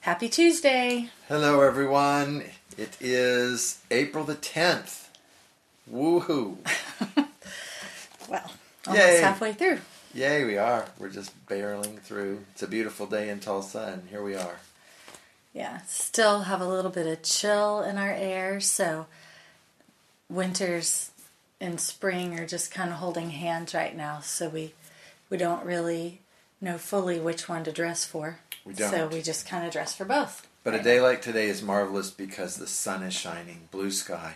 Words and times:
Happy 0.00 0.28
Tuesday. 0.28 1.10
Hello, 1.28 1.60
everyone. 1.60 2.44
It 2.76 2.96
is 3.00 3.80
April 3.90 4.24
the 4.24 4.34
10th. 4.36 5.08
Woohoo. 5.92 6.56
Well, 8.28 8.52
almost 8.86 9.06
Yay. 9.06 9.20
halfway 9.22 9.54
through. 9.54 9.78
Yay, 10.12 10.44
we 10.44 10.58
are. 10.58 10.84
We're 10.98 11.08
just 11.08 11.32
barreling 11.46 11.98
through. 11.98 12.44
It's 12.52 12.62
a 12.62 12.68
beautiful 12.68 13.06
day 13.06 13.30
in 13.30 13.40
Tulsa, 13.40 13.94
and 13.94 14.06
here 14.10 14.22
we 14.22 14.34
are. 14.34 14.56
Yeah, 15.54 15.78
still 15.86 16.40
have 16.40 16.60
a 16.60 16.68
little 16.68 16.90
bit 16.90 17.06
of 17.06 17.22
chill 17.22 17.80
in 17.82 17.96
our 17.96 18.10
air, 18.12 18.60
so 18.60 19.06
winters 20.28 21.10
and 21.58 21.80
spring 21.80 22.38
are 22.38 22.46
just 22.46 22.70
kind 22.70 22.90
of 22.90 22.96
holding 22.96 23.30
hands 23.30 23.72
right 23.72 23.96
now, 23.96 24.20
so 24.20 24.50
we 24.50 24.74
we 25.30 25.38
don't 25.38 25.64
really 25.64 26.20
know 26.60 26.78
fully 26.78 27.20
which 27.20 27.48
one 27.48 27.64
to 27.64 27.72
dress 27.72 28.04
for. 28.04 28.40
We 28.64 28.74
don't. 28.74 28.90
So 28.90 29.08
we 29.08 29.22
just 29.22 29.46
kind 29.46 29.64
of 29.66 29.72
dress 29.72 29.94
for 29.94 30.04
both. 30.04 30.46
But 30.64 30.74
a 30.74 30.76
right 30.78 30.84
day 30.84 31.00
like 31.00 31.22
today 31.22 31.48
is 31.48 31.62
marvelous 31.62 32.10
because 32.10 32.56
the 32.56 32.66
sun 32.66 33.02
is 33.02 33.14
shining, 33.14 33.68
blue 33.70 33.90
sky, 33.90 34.34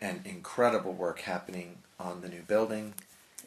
and 0.00 0.20
incredible 0.24 0.92
work 0.92 1.20
happening 1.20 1.78
on 1.98 2.22
the 2.22 2.28
new 2.28 2.42
building. 2.42 2.94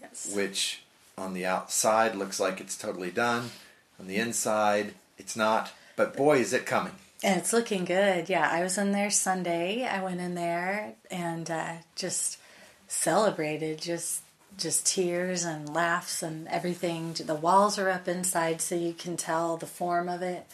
Yes. 0.01 0.35
which 0.35 0.83
on 1.17 1.33
the 1.33 1.45
outside 1.45 2.15
looks 2.15 2.39
like 2.39 2.59
it's 2.59 2.77
totally 2.77 3.11
done. 3.11 3.51
On 3.99 4.07
the 4.07 4.17
inside, 4.17 4.93
it's 5.17 5.35
not. 5.35 5.71
But 5.95 6.15
boy, 6.15 6.39
is 6.39 6.53
it 6.53 6.65
coming. 6.65 6.93
And 7.23 7.39
it's 7.39 7.53
looking 7.53 7.85
good. 7.85 8.27
Yeah, 8.27 8.49
I 8.51 8.63
was 8.63 8.77
in 8.77 8.91
there 8.91 9.09
Sunday. 9.09 9.85
I 9.85 10.03
went 10.03 10.19
in 10.19 10.35
there 10.35 10.93
and 11.09 11.49
uh, 11.49 11.75
just 11.95 12.37
celebrated, 12.87 13.79
just 13.79 14.23
just 14.57 14.85
tears 14.85 15.43
and 15.43 15.73
laughs 15.73 16.21
and 16.23 16.47
everything. 16.47 17.13
The 17.13 17.35
walls 17.35 17.77
are 17.79 17.89
up 17.89 18.07
inside, 18.07 18.61
so 18.61 18.75
you 18.75 18.93
can 18.93 19.17
tell 19.17 19.57
the 19.57 19.65
form 19.65 20.07
of 20.09 20.21
it 20.21 20.45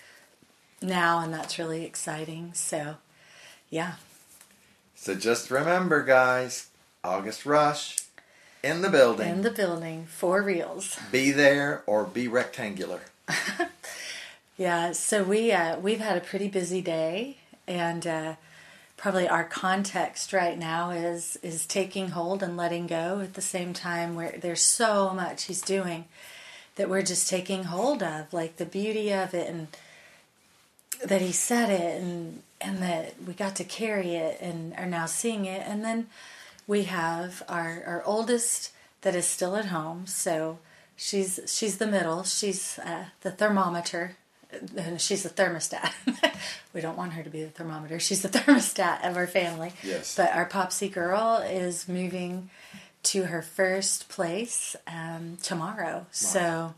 now, 0.81 1.20
and 1.20 1.34
that's 1.34 1.59
really 1.59 1.85
exciting. 1.85 2.52
So, 2.53 2.95
yeah, 3.70 3.94
So 4.95 5.16
just 5.16 5.52
remember, 5.52 6.03
guys, 6.03 6.67
August 7.03 7.45
Rush 7.45 7.97
in 8.64 8.81
the 8.81 8.89
building. 8.89 9.30
in 9.30 9.41
the 9.41 9.52
building 9.52 10.06
for 10.08 10.41
reals. 10.41 10.97
be 11.11 11.31
there 11.31 11.84
or 11.86 12.03
be 12.06 12.28
rectangular. 12.28 13.02
Yeah, 14.58 14.91
so 14.91 15.23
we 15.23 15.53
uh, 15.53 15.80
we've 15.80 16.02
had 16.02 16.17
a 16.17 16.19
pretty 16.19 16.50
busy 16.50 16.81
day, 16.81 17.38
and 17.66 18.06
uh, 18.06 18.36
probably 19.00 19.30
our 19.30 19.45
context 19.45 20.33
right 20.33 20.59
now 20.59 20.92
is 20.92 21.39
is 21.42 21.66
taking 21.66 22.09
hold 22.09 22.44
and 22.44 22.58
letting 22.58 22.86
go 22.86 23.22
at 23.22 23.33
the 23.33 23.41
same 23.41 23.73
time. 23.73 24.14
Where 24.14 24.36
there's 24.38 24.61
so 24.61 25.14
much 25.14 25.45
he's 25.45 25.61
doing 25.61 26.06
that 26.75 26.89
we're 26.89 27.02
just 27.02 27.30
taking 27.30 27.64
hold 27.66 28.03
of, 28.03 28.31
like 28.33 28.58
the 28.58 28.66
beauty 28.66 29.11
of 29.14 29.33
it, 29.33 29.50
and 29.50 29.67
that 31.03 31.22
he 31.22 31.31
said 31.31 31.69
it, 31.69 32.02
and 32.02 32.44
and 32.59 32.80
that 32.83 33.16
we 33.25 33.33
got 33.33 33.56
to 33.56 33.64
carry 33.64 34.16
it, 34.16 34.39
and 34.41 34.73
are 34.75 34.86
now 34.86 35.06
seeing 35.06 35.45
it, 35.45 35.63
and 35.66 35.84
then 35.84 36.08
we 36.67 36.84
have 36.84 37.41
our 37.47 37.81
our 37.88 38.03
oldest 38.06 38.72
that 39.02 39.16
is 39.16 39.25
still 39.25 39.56
at 39.56 39.66
home, 39.66 40.06
so. 40.08 40.59
She's 41.02 41.39
she's 41.47 41.78
the 41.78 41.88
middle. 41.88 42.23
She's 42.23 42.78
uh, 42.80 43.06
the 43.22 43.31
thermometer 43.31 44.17
uh, 44.53 44.97
she's 44.97 45.23
the 45.23 45.30
thermostat. 45.30 45.92
we 46.73 46.81
don't 46.81 46.97
want 46.97 47.14
her 47.14 47.23
to 47.23 47.30
be 47.30 47.44
the 47.44 47.50
thermometer. 47.50 48.00
She's 48.00 48.22
the 48.22 48.30
thermostat 48.38 49.08
of 49.08 49.16
our 49.17 49.28
family. 49.28 49.72
Yes. 49.83 50.16
But 50.16 50.33
our 50.33 50.45
Popsy 50.45 50.89
girl 50.89 51.38
is 51.45 51.88
moving 51.88 52.50
to 53.03 53.25
her 53.25 53.41
first 53.41 54.09
place 54.09 54.75
um, 54.88 55.38
tomorrow. 55.41 56.06
So 56.11 56.73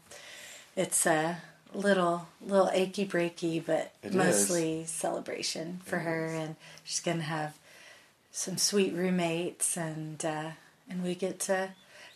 it's 0.76 1.06
a 1.06 1.38
little 1.74 2.28
little 2.42 2.70
achy 2.74 3.06
breaky, 3.08 3.64
but 3.66 3.94
It 4.04 4.14
mostly 4.14 4.84
celebration 4.86 5.80
for 5.86 5.98
It 5.98 6.04
her, 6.04 6.26
is. 6.26 6.34
and 6.34 6.56
she's 6.84 7.00
gonna 7.00 7.22
have 7.24 7.58
some 8.32 8.58
sweet 8.58 8.94
roommates, 8.94 9.78
and 9.78 10.24
uh, 10.24 10.52
and 10.90 11.04
we 11.04 11.16
get 11.16 11.40
to 11.42 11.70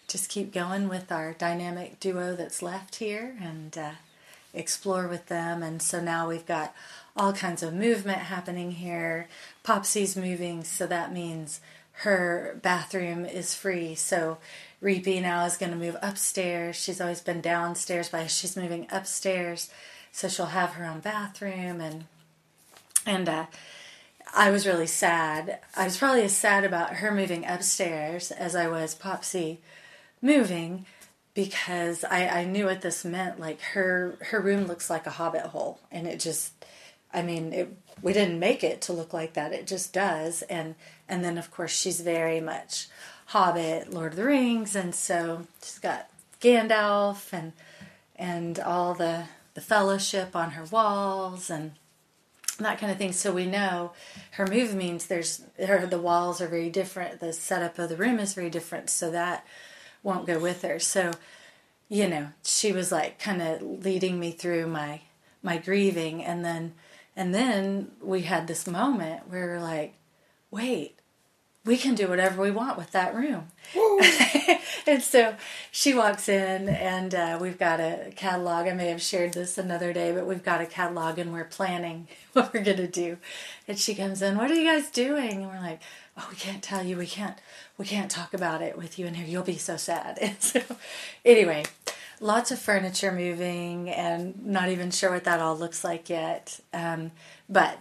just 0.08 0.30
keep 0.30 0.54
going 0.54 0.88
with 0.88 1.12
our 1.12 1.34
dynamic 1.34 2.00
duo 2.00 2.36
that's 2.36 2.62
left 2.62 2.96
here, 2.98 3.36
and. 3.42 3.78
Uh, 3.78 3.92
explore 4.56 5.08
with 5.08 5.28
them. 5.28 5.62
And 5.64 5.82
so 5.82 6.00
now 6.00 6.28
we've 6.28 6.46
got 6.46 6.74
all 7.16 7.34
kinds 7.34 7.64
of 7.64 7.74
movement 7.74 8.20
happening 8.20 8.72
here. 8.72 9.28
Popsy's 9.64 10.16
moving, 10.16 10.64
so 10.64 10.86
that 10.88 11.14
means 11.14 11.62
her 12.00 12.60
bathroom 12.62 13.26
is 13.26 13.56
free. 13.56 13.96
So 13.96 14.38
Reapy 14.82 15.22
now 15.22 15.46
is 15.46 15.58
going 15.58 15.72
to 15.72 15.78
move 15.78 15.96
upstairs. 16.02 16.76
She's 16.76 17.00
always 17.00 17.22
been 17.22 17.42
downstairs, 17.42 18.10
but 18.10 18.30
she's 18.30 18.58
moving 18.58 18.88
upstairs, 18.92 19.70
so 20.12 20.28
she'll 20.28 20.48
have 20.48 20.72
her 20.72 20.86
own 20.86 21.00
bathroom 21.00 21.80
and 21.82 22.06
and 23.08 23.30
uh, 23.30 23.46
I 24.36 24.50
was 24.50 24.66
really 24.66 24.88
sad. 24.88 25.60
I 25.76 25.86
was 25.86 25.98
probably 25.98 26.24
as 26.24 26.36
sad 26.36 26.64
about 26.64 26.96
her 26.96 27.12
moving 27.12 27.46
upstairs 27.46 28.32
as 28.32 28.56
I 28.56 28.68
was 28.68 28.96
Popsy 28.96 29.60
moving 30.22 30.86
because 31.36 32.04
I, 32.06 32.28
I 32.28 32.46
knew 32.46 32.66
what 32.66 32.82
this 32.82 33.06
meant. 33.06 33.40
Like 33.40 33.62
her 33.62 34.18
her 34.32 34.40
room 34.40 34.66
looks 34.66 34.90
like 34.90 35.06
a 35.06 35.12
hobbit 35.12 35.44
hole, 35.48 35.80
and 35.92 36.08
it 36.08 36.20
just, 36.20 36.54
I 37.14 37.22
mean, 37.22 37.54
it, 37.54 37.78
we 38.02 38.14
didn't 38.14 38.40
make 38.40 38.64
it 38.64 38.82
to 38.84 38.94
look 38.94 39.14
like 39.14 39.34
that. 39.34 39.54
It 39.54 39.68
just 39.68 39.94
does, 39.94 40.42
and 40.44 40.74
and 41.08 41.24
then 41.24 41.38
of 41.38 41.52
course 41.52 41.72
she's 41.72 42.02
very 42.02 42.42
much 42.42 42.88
Hobbit, 43.28 43.92
Lord 43.92 44.14
of 44.14 44.18
the 44.18 44.26
Rings, 44.26 44.76
and 44.76 44.96
so 44.96 45.46
she's 45.62 45.78
got 45.80 46.08
Gandalf 46.42 47.32
and 47.32 47.54
and 48.16 48.60
all 48.60 48.96
the 48.96 49.26
the 49.54 49.62
Fellowship 49.62 50.36
on 50.36 50.52
her 50.52 50.66
walls 50.66 51.50
and 51.50 51.74
that 52.60 52.80
kind 52.80 52.92
of 52.92 52.98
thing. 52.98 53.12
So 53.12 53.34
we 53.34 53.46
know 53.46 53.92
her 54.32 54.48
move 54.48 54.74
means 54.74 55.08
there's 55.08 55.42
her 55.66 55.86
the 55.86 56.00
walls 56.00 56.40
are 56.40 56.48
very 56.48 56.70
different. 56.70 57.20
The 57.20 57.34
setup 57.34 57.78
of 57.78 57.90
the 57.90 57.98
room 57.98 58.20
is 58.20 58.34
very 58.34 58.50
different. 58.50 58.90
So 58.90 59.12
that 59.12 59.46
won't 60.06 60.28
go 60.28 60.40
with 60.40 60.62
her. 60.62 60.80
So, 60.80 61.12
you 61.90 62.08
know, 62.08 62.30
she 62.44 62.72
was 62.72 62.92
like 62.92 63.20
kind 63.20 63.42
of 63.42 63.62
leading 63.62 64.20
me 64.20 64.32
through 64.32 64.68
my 64.68 65.02
my 65.44 65.58
grieving 65.58 66.24
and 66.24 66.46
then 66.46 66.74
and 67.16 67.34
then 67.34 67.92
we 68.02 68.24
had 68.24 68.48
this 68.48 68.68
moment 68.68 69.30
where 69.30 69.48
we're 69.48 69.62
like, 69.62 69.96
wait, 70.52 71.00
we 71.66 71.78
can 71.78 71.96
do 71.96 72.08
whatever 72.08 72.42
we 72.42 72.52
want 72.52 72.78
with 72.78 72.92
that 72.92 73.16
room. 73.16 73.48
and 74.88 75.02
so 75.02 75.36
she 75.72 75.96
walks 75.96 76.30
in, 76.30 76.70
and 76.70 77.16
uh, 77.16 77.38
we've 77.42 77.58
got 77.58 77.80
a 77.80 78.12
catalog. 78.16 78.68
I 78.68 78.74
may 78.74 78.90
have 78.90 79.02
shared 79.02 79.34
this 79.34 79.58
another 79.58 79.92
day, 79.92 80.12
but 80.12 80.28
we've 80.28 80.44
got 80.44 80.62
a 80.62 80.68
catalog, 80.68 81.18
and 81.18 81.34
we're 81.34 81.44
planning 81.44 82.08
what 82.34 82.54
we're 82.54 82.64
going 82.64 82.78
to 82.78 82.88
do. 82.88 83.18
And 83.68 83.80
she 83.80 83.96
comes 83.96 84.22
in, 84.22 84.38
"What 84.38 84.52
are 84.52 84.56
you 84.56 84.70
guys 84.70 84.92
doing?" 84.92 85.42
And 85.44 85.48
we're 85.48 85.60
like, 85.60 85.82
"Oh, 86.18 86.28
we 86.30 86.36
can't 86.36 86.64
tell 86.64 86.84
you. 86.84 86.98
We 86.98 87.08
can't. 87.08 87.38
We 87.78 87.86
can't 87.86 88.10
talk 88.12 88.34
about 88.34 88.62
it 88.62 88.78
with 88.78 88.98
you 89.00 89.06
in 89.06 89.14
here. 89.16 89.28
You'll 89.28 89.44
be 89.44 89.58
so 89.58 89.78
sad." 89.78 90.18
And 90.22 90.36
so, 90.42 90.62
anyway, 91.24 91.64
lots 92.20 92.52
of 92.52 92.60
furniture 92.60 93.12
moving, 93.12 93.90
and 93.90 94.46
not 94.46 94.70
even 94.70 94.92
sure 94.92 95.12
what 95.12 95.24
that 95.26 95.40
all 95.40 95.58
looks 95.58 95.84
like 95.84 96.10
yet. 96.10 96.60
Um, 96.74 97.12
but 97.50 97.78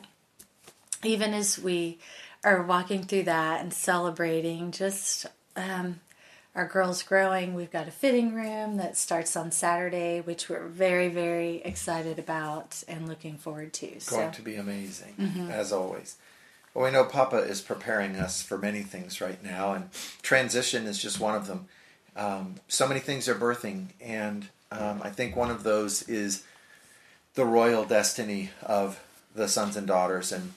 even 1.02 1.34
as 1.34 1.58
we 1.58 1.98
are 2.42 2.62
walking 2.62 3.02
through 3.04 3.24
that 3.24 3.60
and 3.60 3.72
celebrating 3.72 4.70
just 4.70 5.26
um, 5.56 6.00
our 6.54 6.66
girls 6.66 7.02
growing, 7.02 7.54
we've 7.54 7.70
got 7.72 7.88
a 7.88 7.90
fitting 7.90 8.34
room 8.34 8.76
that 8.76 8.96
starts 8.96 9.36
on 9.36 9.50
Saturday, 9.50 10.20
which 10.20 10.48
we're 10.48 10.66
very, 10.66 11.08
very 11.08 11.56
excited 11.64 12.18
about 12.18 12.82
and 12.88 13.08
looking 13.08 13.36
forward 13.36 13.72
to. 13.74 13.86
It's 13.86 14.08
going 14.08 14.32
So, 14.32 14.36
to 14.38 14.42
be 14.42 14.56
amazing, 14.56 15.14
Mm-hmm. 15.18 15.50
as 15.50 15.72
always. 15.72 16.16
Well, 16.74 16.84
we 16.84 16.90
know 16.90 17.04
Papa 17.04 17.36
is 17.36 17.60
preparing 17.60 18.16
us 18.16 18.42
for 18.42 18.58
many 18.58 18.82
things 18.82 19.20
right 19.20 19.42
now, 19.42 19.74
and 19.74 19.90
transition 20.22 20.86
is 20.86 21.00
just 21.00 21.20
one 21.20 21.36
of 21.36 21.46
them. 21.46 21.68
Um, 22.16 22.56
so 22.66 22.88
many 22.88 22.98
things 22.98 23.28
are 23.28 23.34
birthing, 23.36 23.86
and 24.00 24.48
um, 24.72 25.00
I 25.02 25.10
think 25.10 25.36
one 25.36 25.52
of 25.52 25.62
those 25.62 26.02
is 26.08 26.44
the 27.34 27.44
royal 27.44 27.84
destiny 27.84 28.50
of 28.60 29.00
the 29.34 29.46
sons 29.46 29.76
and 29.76 29.86
daughters. 29.86 30.32
And 30.32 30.52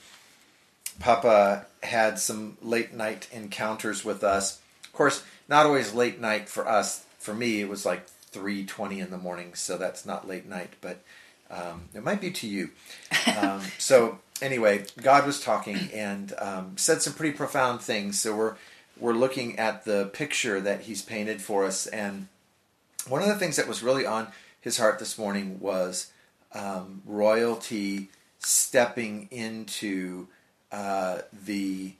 Papa 0.99 1.67
had 1.83 2.17
some 2.17 2.57
late 2.63 2.93
night 2.93 3.27
encounters 3.31 4.03
with 4.03 4.23
us. 4.23 4.59
Of 4.85 4.93
course, 4.93 5.23
not 5.47 5.67
always 5.67 5.93
late 5.93 6.19
night 6.19 6.49
for 6.49 6.67
us. 6.67 7.05
For 7.19 7.35
me, 7.35 7.61
it 7.61 7.69
was 7.69 7.85
like 7.85 8.07
three 8.07 8.65
twenty 8.65 8.99
in 8.99 9.11
the 9.11 9.17
morning, 9.17 9.53
so 9.53 9.77
that's 9.77 10.05
not 10.05 10.27
late 10.27 10.47
night, 10.47 10.73
but 10.81 11.03
um, 11.49 11.89
it 11.94 12.03
might 12.03 12.21
be 12.21 12.31
to 12.31 12.47
you. 12.47 12.69
Um, 13.38 13.61
so 13.77 14.19
anyway, 14.41 14.85
God 15.01 15.25
was 15.25 15.41
talking 15.41 15.77
and 15.94 16.33
um, 16.39 16.77
said 16.77 17.01
some 17.01 17.13
pretty 17.13 17.35
profound 17.35 17.81
things. 17.81 18.19
So 18.19 18.35
we're 18.35 18.55
we're 18.99 19.13
looking 19.13 19.59
at 19.59 19.85
the 19.85 20.05
picture 20.05 20.59
that 20.61 20.81
He's 20.81 21.01
painted 21.01 21.41
for 21.41 21.65
us, 21.65 21.88
and 21.88 22.27
one 23.07 23.21
of 23.21 23.27
the 23.27 23.35
things 23.35 23.55
that 23.57 23.67
was 23.67 23.83
really 23.83 24.05
on 24.05 24.27
His 24.59 24.77
heart 24.77 24.99
this 24.99 25.17
morning 25.17 25.59
was 25.59 26.11
um, 26.53 27.01
royalty 27.05 28.09
stepping 28.39 29.27
into 29.31 30.27
uh, 30.71 31.19
the 31.45 31.94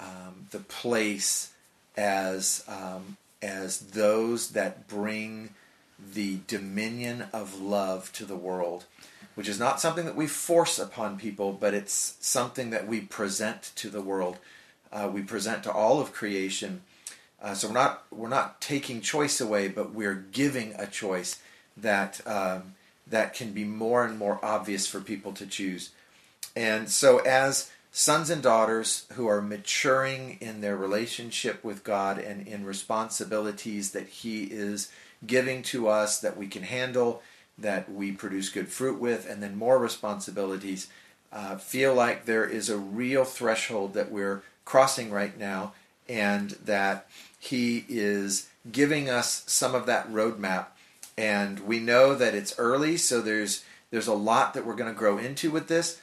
um, 0.00 0.46
the 0.50 0.60
place 0.60 1.52
as 1.96 2.64
um, 2.68 3.16
as 3.42 3.78
those 3.78 4.50
that 4.50 4.88
bring 4.88 5.50
the 6.12 6.40
dominion 6.46 7.26
of 7.32 7.60
love 7.60 8.12
to 8.12 8.24
the 8.24 8.36
world, 8.36 8.84
which 9.34 9.48
is 9.48 9.58
not 9.58 9.80
something 9.80 10.04
that 10.04 10.16
we 10.16 10.26
force 10.26 10.78
upon 10.78 11.18
people, 11.18 11.52
but 11.52 11.74
it's 11.74 12.16
something 12.20 12.70
that 12.70 12.86
we 12.86 13.00
present 13.00 13.72
to 13.76 13.88
the 13.88 14.02
world. 14.02 14.38
Uh, 14.92 15.10
we 15.12 15.22
present 15.22 15.62
to 15.64 15.72
all 15.72 16.00
of 16.00 16.12
creation. 16.12 16.82
Uh, 17.42 17.54
so 17.54 17.68
we're 17.68 17.74
not 17.74 18.04
we're 18.10 18.28
not 18.28 18.60
taking 18.60 19.00
choice 19.00 19.40
away, 19.40 19.68
but 19.68 19.92
we're 19.92 20.14
giving 20.14 20.74
a 20.78 20.86
choice 20.86 21.40
that 21.76 22.20
um, 22.26 22.74
that 23.06 23.34
can 23.34 23.52
be 23.52 23.64
more 23.64 24.04
and 24.04 24.18
more 24.18 24.42
obvious 24.42 24.86
for 24.86 25.00
people 25.00 25.32
to 25.32 25.46
choose. 25.46 25.90
And 26.56 26.88
so 26.88 27.18
as 27.18 27.70
sons 27.90 28.30
and 28.30 28.42
daughters 28.42 29.06
who 29.12 29.26
are 29.26 29.42
maturing 29.42 30.38
in 30.40 30.60
their 30.60 30.76
relationship 30.76 31.62
with 31.62 31.84
God 31.84 32.18
and 32.18 32.46
in 32.46 32.64
responsibilities 32.64 33.92
that 33.92 34.08
He 34.08 34.44
is 34.44 34.90
giving 35.26 35.62
to 35.62 35.88
us 35.88 36.20
that 36.20 36.36
we 36.36 36.46
can 36.46 36.62
handle, 36.62 37.22
that 37.58 37.90
we 37.90 38.12
produce 38.12 38.48
good 38.48 38.68
fruit 38.68 39.00
with, 39.00 39.28
and 39.28 39.42
then 39.42 39.56
more 39.56 39.78
responsibilities, 39.78 40.88
uh, 41.32 41.56
feel 41.56 41.94
like 41.94 42.24
there 42.24 42.44
is 42.44 42.68
a 42.68 42.78
real 42.78 43.24
threshold 43.24 43.94
that 43.94 44.10
we're 44.10 44.42
crossing 44.64 45.10
right 45.10 45.38
now, 45.38 45.72
and 46.08 46.50
that 46.64 47.08
He 47.38 47.84
is 47.88 48.48
giving 48.70 49.08
us 49.08 49.44
some 49.46 49.74
of 49.74 49.86
that 49.86 50.10
roadmap. 50.10 50.66
And 51.16 51.60
we 51.60 51.78
know 51.78 52.14
that 52.14 52.34
it's 52.34 52.58
early, 52.58 52.96
so 52.96 53.20
there's 53.20 53.64
there's 53.90 54.06
a 54.08 54.14
lot 54.14 54.54
that 54.54 54.66
we're 54.66 54.74
going 54.74 54.92
to 54.92 54.98
grow 54.98 55.18
into 55.18 55.52
with 55.52 55.68
this 55.68 56.00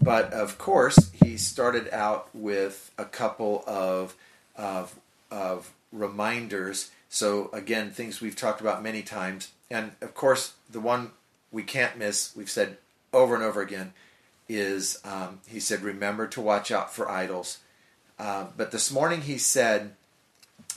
but 0.00 0.32
of 0.32 0.58
course, 0.58 1.10
he 1.22 1.36
started 1.36 1.88
out 1.92 2.28
with 2.34 2.90
a 2.98 3.04
couple 3.04 3.64
of, 3.66 4.14
of, 4.56 4.98
of 5.30 5.72
reminders. 5.92 6.90
So, 7.12 7.50
again, 7.52 7.90
things 7.90 8.20
we've 8.20 8.36
talked 8.36 8.60
about 8.60 8.84
many 8.84 9.02
times. 9.02 9.50
And 9.68 9.90
of 10.00 10.14
course, 10.14 10.54
the 10.70 10.78
one 10.78 11.10
we 11.50 11.64
can't 11.64 11.98
miss, 11.98 12.34
we've 12.36 12.48
said 12.48 12.78
over 13.12 13.34
and 13.34 13.42
over 13.42 13.60
again, 13.60 13.92
is 14.48 15.00
um, 15.04 15.40
he 15.48 15.58
said, 15.58 15.82
Remember 15.82 16.28
to 16.28 16.40
watch 16.40 16.70
out 16.70 16.94
for 16.94 17.10
idols. 17.10 17.58
Uh, 18.16 18.46
but 18.56 18.70
this 18.70 18.92
morning 18.92 19.22
he 19.22 19.38
said, 19.38 19.96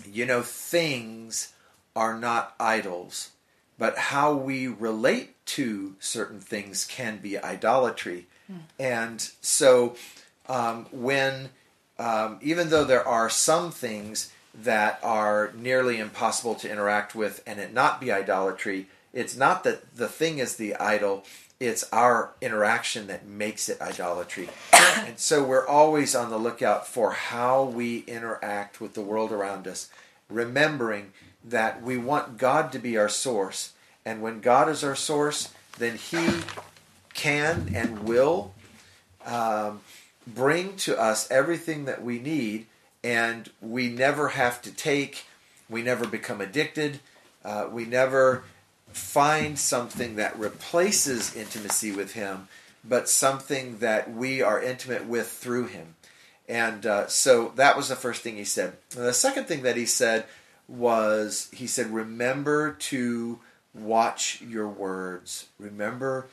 You 0.10 0.26
know, 0.26 0.42
things 0.42 1.54
are 1.96 2.18
not 2.18 2.56
idols, 2.60 3.30
but 3.78 3.96
how 3.98 4.34
we 4.34 4.68
relate 4.68 5.46
to 5.46 5.96
certain 6.00 6.40
things 6.40 6.84
can 6.86 7.18
be 7.18 7.38
idolatry. 7.38 8.26
And 8.80 9.22
so, 9.42 9.96
um, 10.50 10.88
when 10.92 11.50
um, 12.00 12.40
even 12.42 12.70
though 12.70 12.84
there 12.84 13.08
are 13.08 13.30
some 13.30 13.72
things 13.72 14.32
that 14.54 15.00
are 15.02 15.52
nearly 15.56 16.00
impossible 16.00 16.56
to 16.56 16.72
interact 16.72 17.16
with 17.16 17.42
and 17.48 17.60
it 17.60 17.74
not 17.74 18.00
be 18.00 18.12
idolatry, 18.12 18.88
it's 19.12 19.36
not 19.36 19.64
that 19.64 19.96
the 19.96 20.08
thing 20.08 20.40
is 20.40 20.56
the 20.56 20.76
idol, 20.76 21.24
it's 21.60 21.86
our 21.92 22.32
interaction 22.42 23.08
that 23.08 23.26
makes 23.26 23.70
it 23.70 23.82
idolatry. 23.82 24.50
and 24.74 25.18
so 25.18 25.44
we're 25.44 25.68
always 25.68 26.16
on 26.16 26.30
the 26.30 26.38
lookout 26.38 26.88
for 26.88 27.12
how 27.12 27.64
we 27.64 28.00
interact 28.00 28.82
with 28.82 28.94
the 28.94 29.02
world 29.02 29.32
around 29.32 29.68
us, 29.68 29.90
remembering 30.30 31.12
that 31.44 31.82
we 31.82 31.98
want 31.98 32.38
God 32.38 32.72
to 32.72 32.80
be 32.80 32.98
our 32.98 33.10
source. 33.10 33.74
And 34.06 34.22
when 34.22 34.40
God 34.40 34.70
is 34.70 34.84
our 34.84 34.96
source, 34.96 35.54
then 35.78 35.98
He 35.98 36.42
can 37.14 37.72
and 37.74 38.04
will 38.04 38.54
um, 39.26 39.82
bring 40.26 40.76
to 40.78 41.00
us 41.00 41.30
everything 41.30 41.86
that 41.86 42.04
we 42.04 42.20
need, 42.20 42.66
and 43.04 43.50
we 43.62 43.90
never 43.90 44.30
have 44.30 44.62
to 44.64 44.72
take, 44.72 45.26
we 45.70 45.82
never 45.82 46.08
become 46.08 46.42
addicted, 46.42 47.00
uh, 47.44 47.68
we 47.72 47.86
never 47.86 48.44
find 48.88 49.58
something 49.58 50.16
that 50.16 50.38
replaces 50.38 51.36
intimacy 51.36 51.92
with 51.92 52.14
Him, 52.14 52.48
but 52.84 53.10
something 53.10 53.80
that 53.80 54.14
we 54.14 54.42
are 54.42 54.62
intimate 54.62 55.06
with 55.06 55.30
through 55.30 55.68
Him. 55.68 55.96
And 56.48 56.86
uh, 56.86 57.08
so 57.08 57.54
that 57.56 57.78
was 57.78 57.90
the 57.90 57.96
first 57.96 58.22
thing 58.22 58.36
he 58.36 58.44
said. 58.44 58.74
And 58.96 59.06
the 59.06 59.14
second 59.14 59.46
thing 59.46 59.64
that 59.64 59.78
he 59.78 59.86
said 59.86 60.26
was 60.68 61.50
he 61.54 61.68
said, 61.68 61.94
Remember 61.94 62.74
to 62.74 63.40
watch 63.74 64.42
your 64.42 64.68
words. 64.68 65.48
Remember 65.58 66.28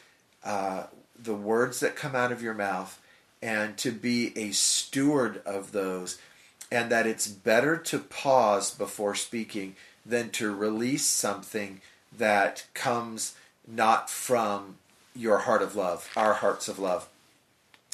uh, 0.44 0.84
the 1.18 1.34
words 1.34 1.80
that 1.80 1.96
come 1.96 2.16
out 2.16 2.32
of 2.32 2.42
your 2.42 2.54
mouth 2.54 3.00
and 3.42 3.76
to 3.78 3.90
be 3.90 4.36
a 4.36 4.50
steward 4.50 5.40
of 5.46 5.72
those, 5.72 6.18
and 6.70 6.90
that 6.90 7.06
it's 7.06 7.26
better 7.26 7.76
to 7.76 7.98
pause 7.98 8.70
before 8.70 9.14
speaking 9.14 9.74
than 10.06 10.30
to 10.30 10.54
release 10.54 11.04
something 11.04 11.80
that 12.16 12.66
comes 12.74 13.34
not 13.66 14.08
from 14.08 14.76
your 15.14 15.38
heart 15.38 15.62
of 15.62 15.76
love, 15.76 16.08
our 16.16 16.34
hearts 16.34 16.68
of 16.68 16.78
love. 16.78 17.08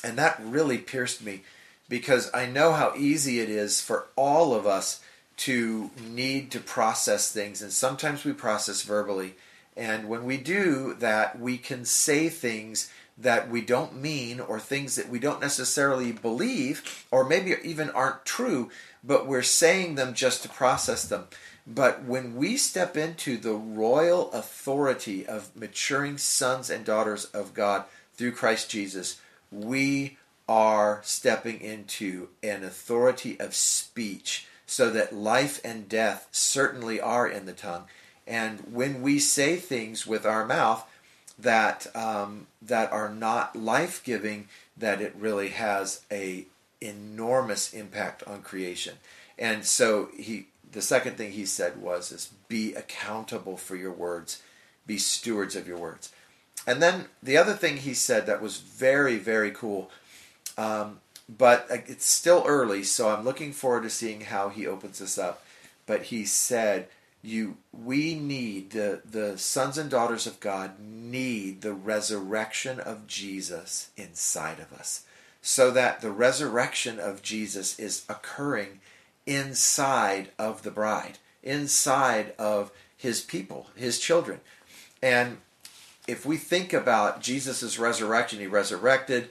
And 0.04 0.16
that 0.18 0.40
really 0.42 0.78
pierced 0.78 1.24
me 1.24 1.42
because 1.88 2.30
I 2.34 2.46
know 2.46 2.72
how 2.72 2.94
easy 2.96 3.40
it 3.40 3.48
is 3.48 3.80
for 3.80 4.06
all 4.16 4.54
of 4.54 4.66
us 4.66 5.00
to 5.38 5.90
need 6.00 6.50
to 6.50 6.60
process 6.60 7.30
things, 7.30 7.60
and 7.60 7.70
sometimes 7.70 8.24
we 8.24 8.32
process 8.32 8.82
verbally. 8.82 9.34
And 9.76 10.08
when 10.08 10.24
we 10.24 10.38
do 10.38 10.94
that, 10.94 11.38
we 11.38 11.58
can 11.58 11.84
say 11.84 12.30
things 12.30 12.90
that 13.18 13.48
we 13.48 13.62
don't 13.62 14.00
mean 14.00 14.40
or 14.40 14.60
things 14.60 14.96
that 14.96 15.08
we 15.08 15.18
don't 15.18 15.40
necessarily 15.40 16.12
believe 16.12 17.06
or 17.10 17.24
maybe 17.24 17.56
even 17.62 17.90
aren't 17.90 18.24
true, 18.24 18.70
but 19.02 19.26
we're 19.26 19.42
saying 19.42 19.94
them 19.94 20.12
just 20.14 20.42
to 20.42 20.48
process 20.48 21.06
them. 21.06 21.26
But 21.66 22.04
when 22.04 22.36
we 22.36 22.56
step 22.56 22.96
into 22.96 23.36
the 23.38 23.54
royal 23.54 24.30
authority 24.32 25.26
of 25.26 25.54
maturing 25.56 26.18
sons 26.18 26.70
and 26.70 26.84
daughters 26.84 27.24
of 27.26 27.54
God 27.54 27.84
through 28.14 28.32
Christ 28.32 28.70
Jesus, 28.70 29.20
we 29.50 30.18
are 30.48 31.00
stepping 31.02 31.60
into 31.60 32.28
an 32.42 32.62
authority 32.62 33.38
of 33.40 33.54
speech 33.54 34.46
so 34.66 34.90
that 34.90 35.14
life 35.14 35.60
and 35.64 35.88
death 35.88 36.28
certainly 36.30 37.00
are 37.00 37.26
in 37.26 37.46
the 37.46 37.52
tongue. 37.52 37.84
And 38.26 38.60
when 38.72 39.02
we 39.02 39.18
say 39.18 39.56
things 39.56 40.06
with 40.06 40.26
our 40.26 40.44
mouth, 40.44 40.86
that 41.38 41.86
um, 41.94 42.46
that 42.62 42.90
are 42.92 43.12
not 43.12 43.56
life 43.56 44.02
giving, 44.04 44.48
that 44.76 45.00
it 45.00 45.14
really 45.18 45.48
has 45.48 46.02
a 46.10 46.46
enormous 46.80 47.72
impact 47.72 48.22
on 48.26 48.42
creation. 48.42 48.94
And 49.38 49.64
so 49.64 50.08
he, 50.16 50.46
the 50.70 50.82
second 50.82 51.16
thing 51.16 51.32
he 51.32 51.46
said 51.46 51.80
was, 51.80 52.12
is 52.12 52.30
be 52.48 52.74
accountable 52.74 53.56
for 53.56 53.76
your 53.76 53.92
words, 53.92 54.42
be 54.86 54.98
stewards 54.98 55.56
of 55.56 55.68
your 55.68 55.78
words. 55.78 56.12
And 56.66 56.82
then 56.82 57.06
the 57.22 57.36
other 57.36 57.52
thing 57.52 57.78
he 57.78 57.94
said 57.94 58.26
that 58.26 58.42
was 58.42 58.58
very 58.58 59.18
very 59.18 59.50
cool, 59.50 59.90
um, 60.56 61.00
but 61.28 61.66
it's 61.70 62.08
still 62.08 62.44
early, 62.46 62.82
so 62.82 63.10
I'm 63.10 63.24
looking 63.24 63.52
forward 63.52 63.82
to 63.82 63.90
seeing 63.90 64.22
how 64.22 64.48
he 64.48 64.66
opens 64.66 65.00
this 65.00 65.18
up. 65.18 65.42
But 65.86 66.04
he 66.04 66.24
said 66.24 66.88
you 67.26 67.56
we 67.72 68.14
need 68.14 68.70
the 68.70 69.02
the 69.04 69.36
sons 69.36 69.76
and 69.76 69.90
daughters 69.90 70.26
of 70.26 70.40
God 70.40 70.78
need 70.78 71.60
the 71.60 71.72
resurrection 71.72 72.78
of 72.78 73.06
Jesus 73.06 73.90
inside 73.96 74.60
of 74.60 74.72
us. 74.72 75.04
So 75.42 75.70
that 75.72 76.00
the 76.00 76.10
resurrection 76.10 76.98
of 76.98 77.22
Jesus 77.22 77.78
is 77.78 78.04
occurring 78.08 78.80
inside 79.26 80.30
of 80.38 80.62
the 80.62 80.70
bride 80.70 81.18
inside 81.42 82.32
of 82.38 82.70
his 82.96 83.20
people 83.20 83.70
his 83.74 83.98
children. 83.98 84.40
And 85.02 85.38
if 86.06 86.24
we 86.24 86.36
think 86.36 86.72
about 86.72 87.20
Jesus' 87.20 87.78
resurrection 87.78 88.38
he 88.38 88.46
resurrected 88.46 89.30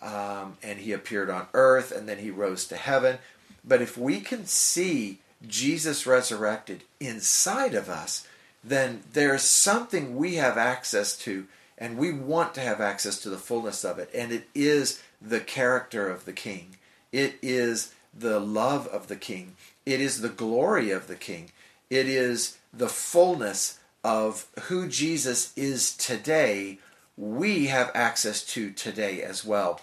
um, 0.00 0.58
and 0.62 0.78
he 0.78 0.92
appeared 0.92 1.30
on 1.30 1.46
earth 1.54 1.90
and 1.90 2.08
then 2.08 2.18
he 2.18 2.30
rose 2.30 2.66
to 2.66 2.76
heaven. 2.76 3.18
But 3.64 3.82
if 3.82 3.96
we 3.96 4.20
can 4.20 4.46
see 4.46 5.20
Jesus 5.46 6.06
resurrected 6.06 6.84
inside 7.00 7.74
of 7.74 7.88
us, 7.88 8.26
then 8.64 9.02
there's 9.12 9.42
something 9.42 10.16
we 10.16 10.36
have 10.36 10.56
access 10.56 11.16
to, 11.18 11.46
and 11.76 11.98
we 11.98 12.12
want 12.12 12.54
to 12.54 12.60
have 12.60 12.80
access 12.80 13.20
to 13.22 13.30
the 13.30 13.38
fullness 13.38 13.84
of 13.84 13.98
it. 13.98 14.10
And 14.14 14.32
it 14.32 14.48
is 14.54 15.02
the 15.20 15.40
character 15.40 16.08
of 16.08 16.24
the 16.24 16.32
King, 16.32 16.76
it 17.10 17.34
is 17.42 17.94
the 18.16 18.40
love 18.40 18.86
of 18.88 19.08
the 19.08 19.16
King, 19.16 19.56
it 19.84 20.00
is 20.00 20.20
the 20.20 20.28
glory 20.28 20.90
of 20.90 21.06
the 21.06 21.16
King, 21.16 21.50
it 21.90 22.08
is 22.08 22.58
the 22.72 22.88
fullness 22.88 23.78
of 24.04 24.46
who 24.62 24.88
Jesus 24.88 25.52
is 25.56 25.96
today. 25.96 26.78
We 27.16 27.66
have 27.66 27.90
access 27.94 28.42
to 28.46 28.70
today 28.70 29.22
as 29.22 29.44
well. 29.44 29.80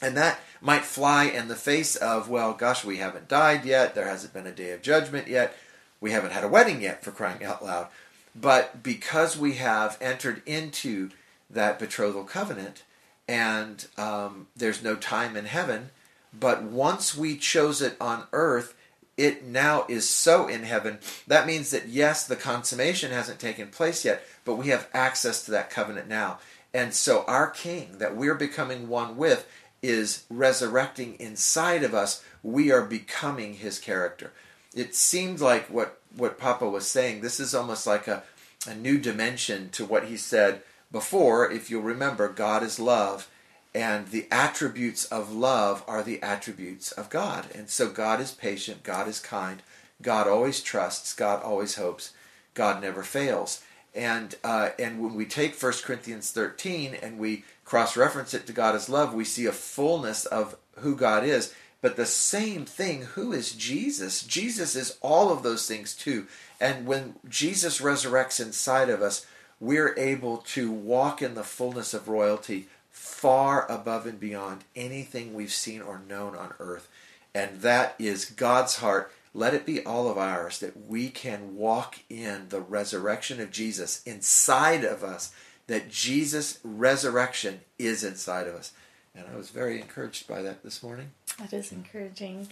And 0.00 0.16
that 0.16 0.40
might 0.60 0.84
fly 0.84 1.24
in 1.24 1.48
the 1.48 1.56
face 1.56 1.96
of, 1.96 2.28
well, 2.28 2.52
gosh, 2.52 2.84
we 2.84 2.98
haven't 2.98 3.28
died 3.28 3.64
yet. 3.64 3.94
There 3.94 4.06
hasn't 4.08 4.32
been 4.32 4.46
a 4.46 4.52
day 4.52 4.70
of 4.70 4.82
judgment 4.82 5.28
yet. 5.28 5.56
We 6.00 6.12
haven't 6.12 6.32
had 6.32 6.44
a 6.44 6.48
wedding 6.48 6.82
yet, 6.82 7.02
for 7.02 7.10
crying 7.10 7.44
out 7.44 7.64
loud. 7.64 7.88
But 8.34 8.82
because 8.82 9.36
we 9.36 9.54
have 9.54 9.98
entered 10.00 10.42
into 10.46 11.10
that 11.50 11.78
betrothal 11.78 12.24
covenant, 12.24 12.84
and 13.26 13.86
um, 13.96 14.46
there's 14.56 14.82
no 14.82 14.94
time 14.94 15.36
in 15.36 15.46
heaven, 15.46 15.90
but 16.38 16.62
once 16.62 17.16
we 17.16 17.36
chose 17.36 17.82
it 17.82 17.96
on 18.00 18.24
earth, 18.32 18.74
it 19.16 19.44
now 19.44 19.84
is 19.88 20.08
so 20.08 20.46
in 20.46 20.62
heaven. 20.62 20.98
That 21.26 21.46
means 21.46 21.70
that 21.70 21.88
yes, 21.88 22.26
the 22.26 22.36
consummation 22.36 23.10
hasn't 23.10 23.40
taken 23.40 23.68
place 23.68 24.04
yet, 24.04 24.22
but 24.44 24.54
we 24.54 24.68
have 24.68 24.88
access 24.94 25.44
to 25.44 25.50
that 25.50 25.70
covenant 25.70 26.08
now. 26.08 26.38
And 26.72 26.94
so 26.94 27.24
our 27.26 27.50
king 27.50 27.98
that 27.98 28.14
we're 28.14 28.34
becoming 28.34 28.88
one 28.88 29.16
with 29.16 29.48
is 29.82 30.24
resurrecting 30.28 31.14
inside 31.18 31.82
of 31.82 31.94
us. 31.94 32.24
We 32.42 32.70
are 32.70 32.84
becoming 32.84 33.54
his 33.54 33.78
character. 33.78 34.32
It 34.74 34.94
seemed 34.94 35.40
like 35.40 35.66
what, 35.68 36.00
what 36.16 36.38
Papa 36.38 36.68
was 36.68 36.86
saying, 36.86 37.20
this 37.20 37.40
is 37.40 37.54
almost 37.54 37.86
like 37.86 38.06
a, 38.08 38.22
a 38.66 38.74
new 38.74 38.98
dimension 38.98 39.70
to 39.70 39.84
what 39.84 40.04
he 40.04 40.16
said 40.16 40.62
before. 40.90 41.50
If 41.50 41.70
you'll 41.70 41.82
remember, 41.82 42.28
God 42.28 42.62
is 42.62 42.78
love 42.78 43.28
and 43.74 44.08
the 44.08 44.26
attributes 44.30 45.04
of 45.06 45.32
love 45.32 45.84
are 45.86 46.02
the 46.02 46.22
attributes 46.22 46.90
of 46.92 47.10
God. 47.10 47.46
And 47.54 47.68
so 47.68 47.88
God 47.88 48.20
is 48.20 48.32
patient, 48.32 48.82
God 48.82 49.08
is 49.08 49.20
kind, 49.20 49.62
God 50.02 50.26
always 50.26 50.60
trusts, 50.60 51.14
God 51.14 51.42
always 51.42 51.74
hopes, 51.74 52.12
God 52.54 52.82
never 52.82 53.02
fails. 53.02 53.62
And 53.98 54.36
uh, 54.44 54.70
and 54.78 55.02
when 55.02 55.14
we 55.14 55.26
take 55.26 55.60
1 55.60 55.72
Corinthians 55.82 56.30
13 56.30 56.94
and 56.94 57.18
we 57.18 57.42
cross-reference 57.64 58.32
it 58.32 58.46
to 58.46 58.52
God 58.52 58.76
as 58.76 58.88
love, 58.88 59.12
we 59.12 59.24
see 59.24 59.46
a 59.46 59.52
fullness 59.52 60.24
of 60.24 60.56
who 60.76 60.94
God 60.94 61.24
is. 61.24 61.52
But 61.80 61.96
the 61.96 62.06
same 62.06 62.64
thing, 62.64 63.02
who 63.02 63.32
is 63.32 63.52
Jesus? 63.52 64.22
Jesus 64.22 64.76
is 64.76 64.96
all 65.00 65.32
of 65.32 65.42
those 65.42 65.66
things 65.66 65.94
too. 65.94 66.28
And 66.60 66.86
when 66.86 67.16
Jesus 67.28 67.80
resurrects 67.80 68.40
inside 68.40 68.88
of 68.88 69.02
us, 69.02 69.26
we're 69.58 69.96
able 69.98 70.38
to 70.38 70.70
walk 70.70 71.20
in 71.20 71.34
the 71.34 71.42
fullness 71.42 71.92
of 71.92 72.08
royalty 72.08 72.68
far 72.92 73.68
above 73.70 74.06
and 74.06 74.20
beyond 74.20 74.62
anything 74.76 75.34
we've 75.34 75.52
seen 75.52 75.82
or 75.82 76.00
known 76.08 76.36
on 76.36 76.54
earth. 76.60 76.88
And 77.34 77.62
that 77.62 77.96
is 77.98 78.24
God's 78.26 78.76
heart. 78.76 79.12
Let 79.34 79.54
it 79.54 79.66
be 79.66 79.84
all 79.84 80.10
of 80.10 80.18
ours 80.18 80.58
that 80.60 80.88
we 80.88 81.10
can 81.10 81.56
walk 81.56 81.98
in 82.08 82.48
the 82.48 82.60
resurrection 82.60 83.40
of 83.40 83.50
Jesus 83.50 84.02
inside 84.04 84.84
of 84.84 85.04
us, 85.04 85.32
that 85.66 85.90
Jesus' 85.90 86.58
resurrection 86.64 87.60
is 87.78 88.02
inside 88.02 88.46
of 88.46 88.54
us. 88.54 88.72
And 89.14 89.26
I 89.32 89.36
was 89.36 89.50
very 89.50 89.80
encouraged 89.80 90.26
by 90.28 90.42
that 90.42 90.62
this 90.62 90.82
morning. 90.82 91.10
That 91.38 91.52
is 91.52 91.72
encouraging. 91.72 92.48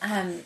Um, 0.00 0.40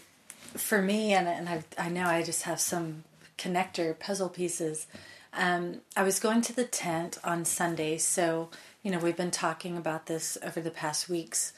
for 0.54 0.80
me, 0.80 1.12
and, 1.12 1.26
and 1.26 1.48
I, 1.48 1.64
I 1.78 1.88
know 1.88 2.04
I 2.06 2.22
just 2.22 2.42
have 2.42 2.60
some 2.60 3.04
connector 3.38 3.98
puzzle 3.98 4.28
pieces. 4.28 4.86
Um, 5.32 5.80
I 5.96 6.02
was 6.02 6.20
going 6.20 6.40
to 6.42 6.54
the 6.54 6.64
tent 6.64 7.18
on 7.24 7.44
Sunday, 7.44 7.98
so 7.98 8.48
you 8.86 8.92
know, 8.92 8.98
we've 8.98 9.16
been 9.16 9.32
talking 9.32 9.76
about 9.76 10.06
this 10.06 10.38
over 10.44 10.60
the 10.60 10.70
past 10.70 11.08
weeks. 11.08 11.52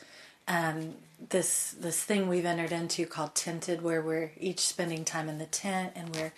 Um, 0.49 0.95
this 1.31 1.73
this 1.73 2.03
thing 2.03 2.29
we've 2.29 2.45
entered 2.45 2.73
into 2.73 3.07
called 3.07 3.35
tented, 3.35 3.83
where 3.83 4.01
we're 4.01 4.31
each 4.39 4.61
spending 4.61 5.05
time 5.05 5.29
in 5.29 5.39
the 5.39 5.47
tent 5.47 5.93
and 5.97 6.15
we're 6.15 6.33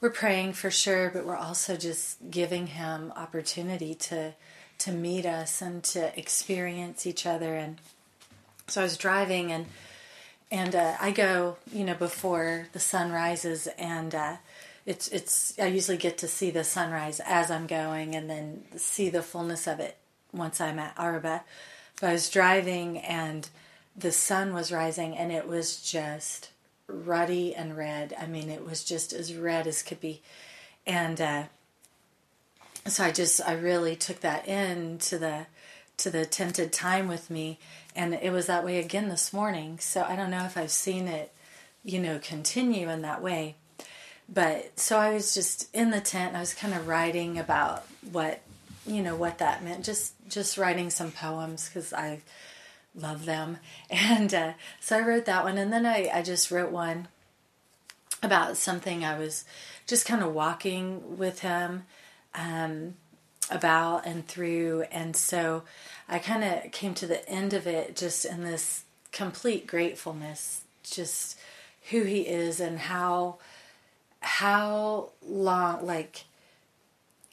we're 0.00 0.10
praying 0.10 0.54
for 0.54 0.70
sure, 0.70 1.10
but 1.10 1.26
we're 1.26 1.36
also 1.36 1.76
just 1.76 2.30
giving 2.30 2.68
him 2.68 3.12
opportunity 3.16 3.94
to 3.94 4.34
to 4.78 4.92
meet 4.92 5.26
us 5.26 5.60
and 5.60 5.84
to 5.84 6.18
experience 6.18 7.06
each 7.06 7.26
other. 7.26 7.54
And 7.54 7.78
so 8.66 8.80
I 8.80 8.84
was 8.84 8.96
driving 8.96 9.52
and 9.52 9.66
and 10.50 10.74
uh, 10.74 10.96
I 11.00 11.12
go, 11.12 11.58
you 11.72 11.84
know, 11.84 11.94
before 11.94 12.66
the 12.72 12.80
sun 12.80 13.12
rises, 13.12 13.68
and 13.78 14.14
uh, 14.14 14.36
it's 14.84 15.06
it's 15.08 15.56
I 15.58 15.66
usually 15.66 15.96
get 15.96 16.18
to 16.18 16.28
see 16.28 16.50
the 16.50 16.64
sunrise 16.64 17.20
as 17.24 17.50
I'm 17.50 17.66
going, 17.66 18.16
and 18.16 18.28
then 18.28 18.64
see 18.76 19.10
the 19.10 19.22
fullness 19.22 19.68
of 19.68 19.78
it 19.78 19.96
once 20.32 20.60
I'm 20.60 20.78
at 20.78 20.94
Arba. 20.98 21.44
But 22.00 22.10
I 22.10 22.12
was 22.14 22.30
driving 22.30 22.98
and 22.98 23.48
the 23.96 24.12
sun 24.12 24.54
was 24.54 24.72
rising 24.72 25.16
and 25.16 25.32
it 25.32 25.46
was 25.46 25.82
just 25.82 26.50
ruddy 26.86 27.54
and 27.54 27.76
red. 27.76 28.14
I 28.20 28.26
mean, 28.26 28.50
it 28.50 28.64
was 28.64 28.84
just 28.84 29.12
as 29.12 29.34
red 29.34 29.66
as 29.66 29.82
could 29.82 30.00
be. 30.00 30.22
And 30.86 31.20
uh, 31.20 31.42
so 32.86 33.04
I 33.04 33.10
just, 33.10 33.40
I 33.46 33.52
really 33.54 33.96
took 33.96 34.20
that 34.20 34.48
in 34.48 34.98
to 34.98 35.18
the, 35.18 35.46
to 35.98 36.10
the 36.10 36.24
tented 36.24 36.72
time 36.72 37.08
with 37.08 37.30
me. 37.30 37.58
And 37.94 38.14
it 38.14 38.32
was 38.32 38.46
that 38.46 38.64
way 38.64 38.78
again 38.78 39.08
this 39.08 39.32
morning. 39.32 39.78
So 39.78 40.02
I 40.02 40.16
don't 40.16 40.30
know 40.30 40.44
if 40.44 40.56
I've 40.56 40.70
seen 40.70 41.06
it, 41.06 41.32
you 41.84 41.98
know, 42.00 42.18
continue 42.18 42.88
in 42.88 43.02
that 43.02 43.22
way. 43.22 43.56
But 44.32 44.78
so 44.78 44.96
I 44.96 45.12
was 45.12 45.34
just 45.34 45.74
in 45.74 45.90
the 45.90 46.00
tent. 46.00 46.36
I 46.36 46.40
was 46.40 46.54
kind 46.54 46.72
of 46.72 46.86
writing 46.86 47.38
about 47.38 47.84
what 48.12 48.40
you 48.86 49.02
know 49.02 49.16
what 49.16 49.38
that 49.38 49.64
meant. 49.64 49.84
Just 49.84 50.14
just 50.28 50.56
writing 50.56 50.88
some 50.88 51.10
poems 51.10 51.68
because 51.68 51.92
I 51.92 52.20
love 52.94 53.24
them, 53.24 53.58
and 53.90 54.32
uh, 54.32 54.52
so 54.80 54.98
I 54.98 55.00
wrote 55.00 55.24
that 55.26 55.44
one, 55.44 55.58
and 55.58 55.72
then 55.72 55.86
I 55.86 56.10
I 56.12 56.22
just 56.22 56.50
wrote 56.50 56.70
one 56.70 57.08
about 58.22 58.56
something 58.56 59.04
I 59.04 59.18
was 59.18 59.44
just 59.86 60.06
kind 60.06 60.22
of 60.22 60.34
walking 60.34 61.16
with 61.16 61.40
him 61.40 61.84
um, 62.34 62.94
about 63.50 64.06
and 64.06 64.26
through, 64.26 64.84
and 64.90 65.16
so 65.16 65.62
I 66.08 66.18
kind 66.18 66.44
of 66.44 66.72
came 66.72 66.94
to 66.94 67.06
the 67.06 67.28
end 67.28 67.54
of 67.54 67.66
it 67.66 67.96
just 67.96 68.24
in 68.24 68.42
this 68.42 68.84
complete 69.12 69.66
gratefulness, 69.66 70.62
just 70.82 71.38
who 71.90 72.02
he 72.02 72.20
is 72.20 72.60
and 72.60 72.78
how 72.78 73.38
how 74.20 75.10
long 75.26 75.84
like 75.86 76.24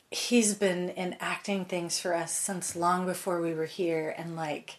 he's 0.09 0.53
been 0.53 0.89
enacting 0.95 1.65
things 1.65 1.99
for 1.99 2.13
us 2.13 2.31
since 2.31 2.75
long 2.75 3.05
before 3.05 3.41
we 3.41 3.53
were 3.53 3.65
here. 3.65 4.13
And 4.17 4.35
like 4.35 4.77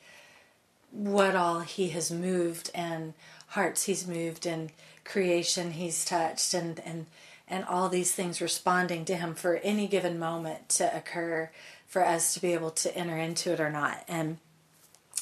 what 0.91 1.37
all 1.37 1.61
he 1.61 1.89
has 1.91 2.11
moved 2.11 2.71
and 2.75 3.15
hearts 3.49 3.85
he's 3.85 4.07
moved 4.07 4.47
and 4.47 4.71
creation 5.05 5.73
he's 5.73 6.05
touched 6.05 6.55
and 6.55 6.81
and 6.81 7.07
and 7.51 7.65
all 7.65 7.89
these 7.89 8.13
things 8.13 8.41
responding 8.41 9.05
to 9.07 9.17
him 9.17 9.35
for 9.35 9.57
any 9.57 9.87
given 9.87 10.19
moment 10.19 10.69
to 10.69 10.97
occur 10.97 11.51
for 11.87 12.05
us 12.05 12.35
to 12.35 12.41
be 12.41 12.53
able 12.53 12.71
to 12.71 12.95
enter 12.95 13.17
into 13.17 13.53
it 13.53 13.61
or 13.61 13.71
not. 13.71 14.05
And 14.07 14.39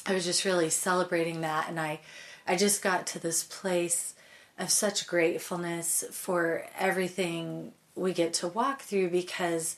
i 0.05 0.13
was 0.13 0.25
just 0.25 0.45
really 0.45 0.69
celebrating 0.69 1.41
that. 1.41 1.69
And 1.69 1.79
i 1.79 1.99
i 2.45 2.55
just 2.55 2.81
got 2.81 3.07
to 3.07 3.19
this 3.19 3.43
place 3.43 4.13
of 4.59 4.71
such 4.71 5.07
gratefulness 5.07 6.03
for 6.11 6.65
everything 6.77 7.73
we 7.95 8.13
get 8.13 8.33
to 8.33 8.47
walk 8.47 8.81
through 8.81 9.09
because 9.09 9.75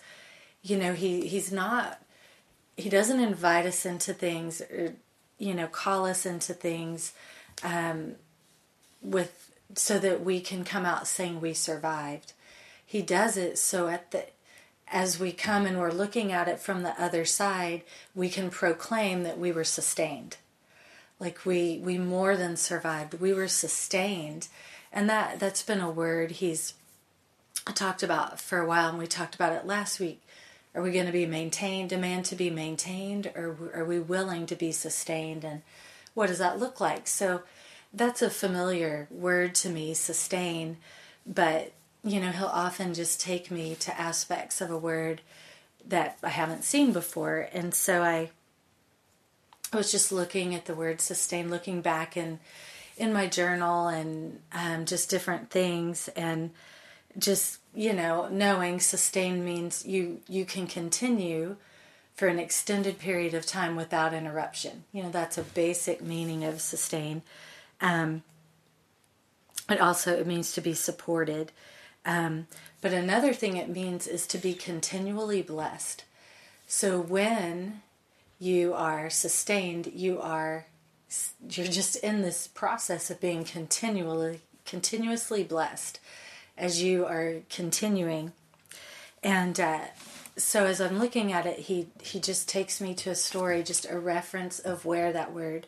you 0.62 0.78
know 0.78 0.94
he 0.94 1.28
he's 1.28 1.52
not 1.52 2.02
he 2.78 2.90
doesn't 2.90 3.20
invite 3.20 3.66
us 3.66 3.86
into 3.86 4.14
things 4.14 4.62
or 4.62 4.96
you 5.40 5.54
know 5.56 5.68
call 5.68 6.06
us 6.06 6.26
into 6.26 6.54
things 6.54 7.14
um, 7.64 8.16
with 9.02 9.52
so 9.76 9.98
that 10.00 10.24
we 10.24 10.40
can 10.42 10.64
come 10.64 10.86
out 10.86 11.08
saying 11.08 11.42
we 11.42 11.54
survived. 11.54 12.34
He 12.86 13.02
does 13.02 13.38
it 13.38 13.58
so 13.58 13.88
at 13.88 14.12
the 14.12 14.26
as 14.92 15.20
we 15.20 15.32
come 15.32 15.66
and 15.66 15.80
we're 15.80 15.92
looking 15.92 16.32
at 16.32 16.48
it 16.48 16.60
from 16.60 16.82
the 16.82 17.00
other 17.02 17.24
side 17.24 17.84
we 18.16 18.28
can 18.28 18.50
proclaim 18.50 19.24
that 19.24 19.38
we 19.38 19.52
were 19.52 19.64
sustained. 19.64 20.38
Like 21.20 21.46
we 21.46 21.80
we 21.84 21.98
more 21.98 22.36
than 22.36 22.58
survived. 22.58 23.16
We 23.16 23.34
were 23.34 23.48
sustained. 23.48 24.48
And 24.92 25.10
that 25.10 25.40
that's 25.40 25.62
been 25.62 25.82
a 25.82 25.92
word 25.92 26.32
he's 26.32 26.74
talked 27.76 28.02
about 28.02 28.40
for 28.40 28.60
a 28.60 28.66
while 28.66 28.90
and 28.90 28.98
we 28.98 29.06
talked 29.06 29.36
about 29.36 29.54
it 29.54 29.66
last 29.66 30.00
week 30.00 30.22
are 30.76 30.82
we 30.82 30.92
going 30.92 31.06
to 31.06 31.12
be 31.12 31.26
maintained, 31.26 31.90
demand 31.90 32.26
to 32.26 32.36
be 32.36 32.50
maintained, 32.50 33.32
or 33.36 33.72
are 33.74 33.86
we 33.86 34.00
willing 34.00 34.46
to 34.48 34.56
be 34.56 34.72
sustained? 34.72 35.44
And 35.44 35.62
what 36.14 36.28
does 36.28 36.38
that 36.40 36.60
look 36.60 36.80
like? 36.80 37.08
So 37.08 37.42
that's 37.94 38.22
a 38.22 38.30
familiar 38.30 39.08
word 39.10 39.56
to 39.56 39.70
me, 39.70 39.94
sustain, 39.94 40.78
but 41.26 41.74
you 42.04 42.22
know, 42.22 42.32
he'll 42.32 42.48
often 42.48 42.94
just 42.94 43.20
take 43.20 43.52
me 43.52 43.76
to 43.76 44.00
aspects 44.00 44.62
of 44.62 44.72
a 44.72 44.78
word 44.78 45.22
that 45.86 46.18
I 46.24 46.30
haven't 46.30 46.64
seen 46.64 46.94
before. 46.94 47.50
And 47.52 47.74
so 47.74 48.04
I 48.04 48.30
I 49.72 49.78
was 49.78 49.92
just 49.92 50.12
looking 50.12 50.56
at 50.56 50.66
the 50.66 50.74
word 50.74 51.02
sustain, 51.02 51.50
looking 51.50 51.82
back 51.82 52.18
in 52.18 52.40
in 52.98 53.14
my 53.14 53.28
journal 53.28 53.88
and 53.88 54.40
um, 54.52 54.86
just 54.86 55.10
different 55.10 55.50
things 55.50 56.10
and 56.10 56.52
just 57.18 57.59
you 57.74 57.94
know 57.94 58.28
knowing 58.30 58.80
sustain 58.80 59.44
means 59.46 59.86
you 59.86 60.22
you 60.28 60.46
can 60.46 60.68
continue 60.68 61.56
for 62.16 62.28
an 62.28 62.40
extended 62.40 63.00
period 63.00 63.34
of 63.34 63.46
time 63.46 63.76
without 63.76 64.14
interruption. 64.14 64.84
You 64.92 65.04
know 65.04 65.10
that's 65.10 65.38
a 65.38 65.44
basic 65.44 66.02
meaning 66.02 66.44
of 66.44 66.62
sustain. 66.62 67.22
Um, 67.82 68.24
it 69.70 69.80
also 69.80 70.18
it 70.18 70.28
means 70.28 70.52
to 70.54 70.62
be 70.62 70.74
supported. 70.74 71.52
Um, 72.06 72.48
but 72.82 72.94
another 72.94 73.34
thing 73.34 73.58
it 73.58 73.70
means 73.70 74.08
is 74.08 74.26
to 74.28 74.38
be 74.38 74.54
continually 74.54 75.42
blessed. 75.42 76.06
So 76.66 77.00
when 77.00 77.82
you 78.40 78.74
are 78.74 79.10
sustained 79.10 79.92
you 79.94 80.20
are 80.20 80.66
you're 81.50 81.68
just 81.68 81.96
in 81.98 82.22
this 82.22 82.48
process 82.48 83.10
of 83.10 83.20
being 83.20 83.44
continually 83.44 84.42
continuously 84.66 85.44
blessed 85.44 86.00
as 86.60 86.84
you 86.84 87.06
are 87.06 87.38
continuing. 87.50 88.34
And 89.24 89.60
uh, 89.60 89.82
so 90.38 90.66
as 90.66 90.80
I'm 90.80 91.00
looking 91.00 91.32
at 91.32 91.46
it, 91.46 91.60
he 91.60 91.88
he 92.02 92.20
just 92.20 92.48
takes 92.48 92.80
me 92.80 92.94
to 92.96 93.10
a 93.10 93.16
story, 93.16 93.64
just 93.64 93.90
a 93.90 94.00
reference 94.00 94.60
of 94.60 94.86
where 94.86 95.12
that 95.12 95.34
word 95.34 95.68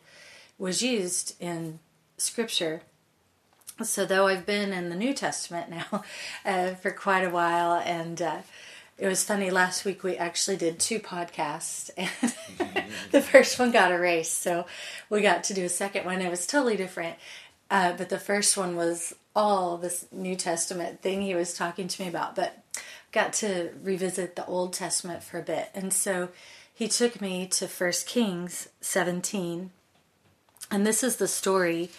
was 0.57 0.81
used 0.81 1.35
in 1.41 1.79
Scripture. 2.17 2.81
So, 3.83 4.05
though 4.05 4.27
I've 4.27 4.45
been 4.45 4.73
in 4.73 4.89
the 4.89 4.95
New 4.95 5.13
Testament 5.13 5.69
now 5.69 6.03
uh, 6.45 6.75
for 6.75 6.91
quite 6.91 7.23
a 7.23 7.29
while, 7.29 7.81
and 7.83 8.21
uh, 8.21 8.37
it 8.97 9.07
was 9.07 9.23
funny, 9.23 9.49
last 9.49 9.85
week 9.85 10.03
we 10.03 10.17
actually 10.17 10.57
did 10.57 10.79
two 10.79 10.99
podcasts, 10.99 11.89
and 11.97 12.85
the 13.11 13.21
first 13.21 13.57
one 13.57 13.71
got 13.71 13.91
erased. 13.91 14.39
So, 14.39 14.67
we 15.09 15.21
got 15.21 15.43
to 15.45 15.53
do 15.53 15.65
a 15.65 15.69
second 15.69 16.05
one. 16.05 16.21
It 16.21 16.29
was 16.29 16.45
totally 16.45 16.77
different. 16.77 17.15
Uh, 17.71 17.93
but 17.93 18.09
the 18.09 18.19
first 18.19 18.57
one 18.57 18.75
was 18.75 19.15
all 19.35 19.77
this 19.77 20.05
New 20.11 20.35
Testament 20.35 21.01
thing 21.01 21.21
he 21.21 21.35
was 21.35 21.53
talking 21.53 21.87
to 21.87 22.01
me 22.01 22.07
about. 22.07 22.35
But 22.35 22.63
got 23.11 23.33
to 23.33 23.71
revisit 23.81 24.35
the 24.35 24.45
Old 24.45 24.73
Testament 24.73 25.23
for 25.23 25.39
a 25.39 25.43
bit. 25.43 25.69
And 25.73 25.91
so 25.91 26.29
he 26.73 26.87
took 26.87 27.21
me 27.21 27.47
to 27.47 27.67
First 27.67 28.07
Kings 28.07 28.69
17. 28.81 29.71
And 30.69 30.87
this 30.87 31.03
is 31.03 31.17
the 31.17 31.27
story 31.27 31.89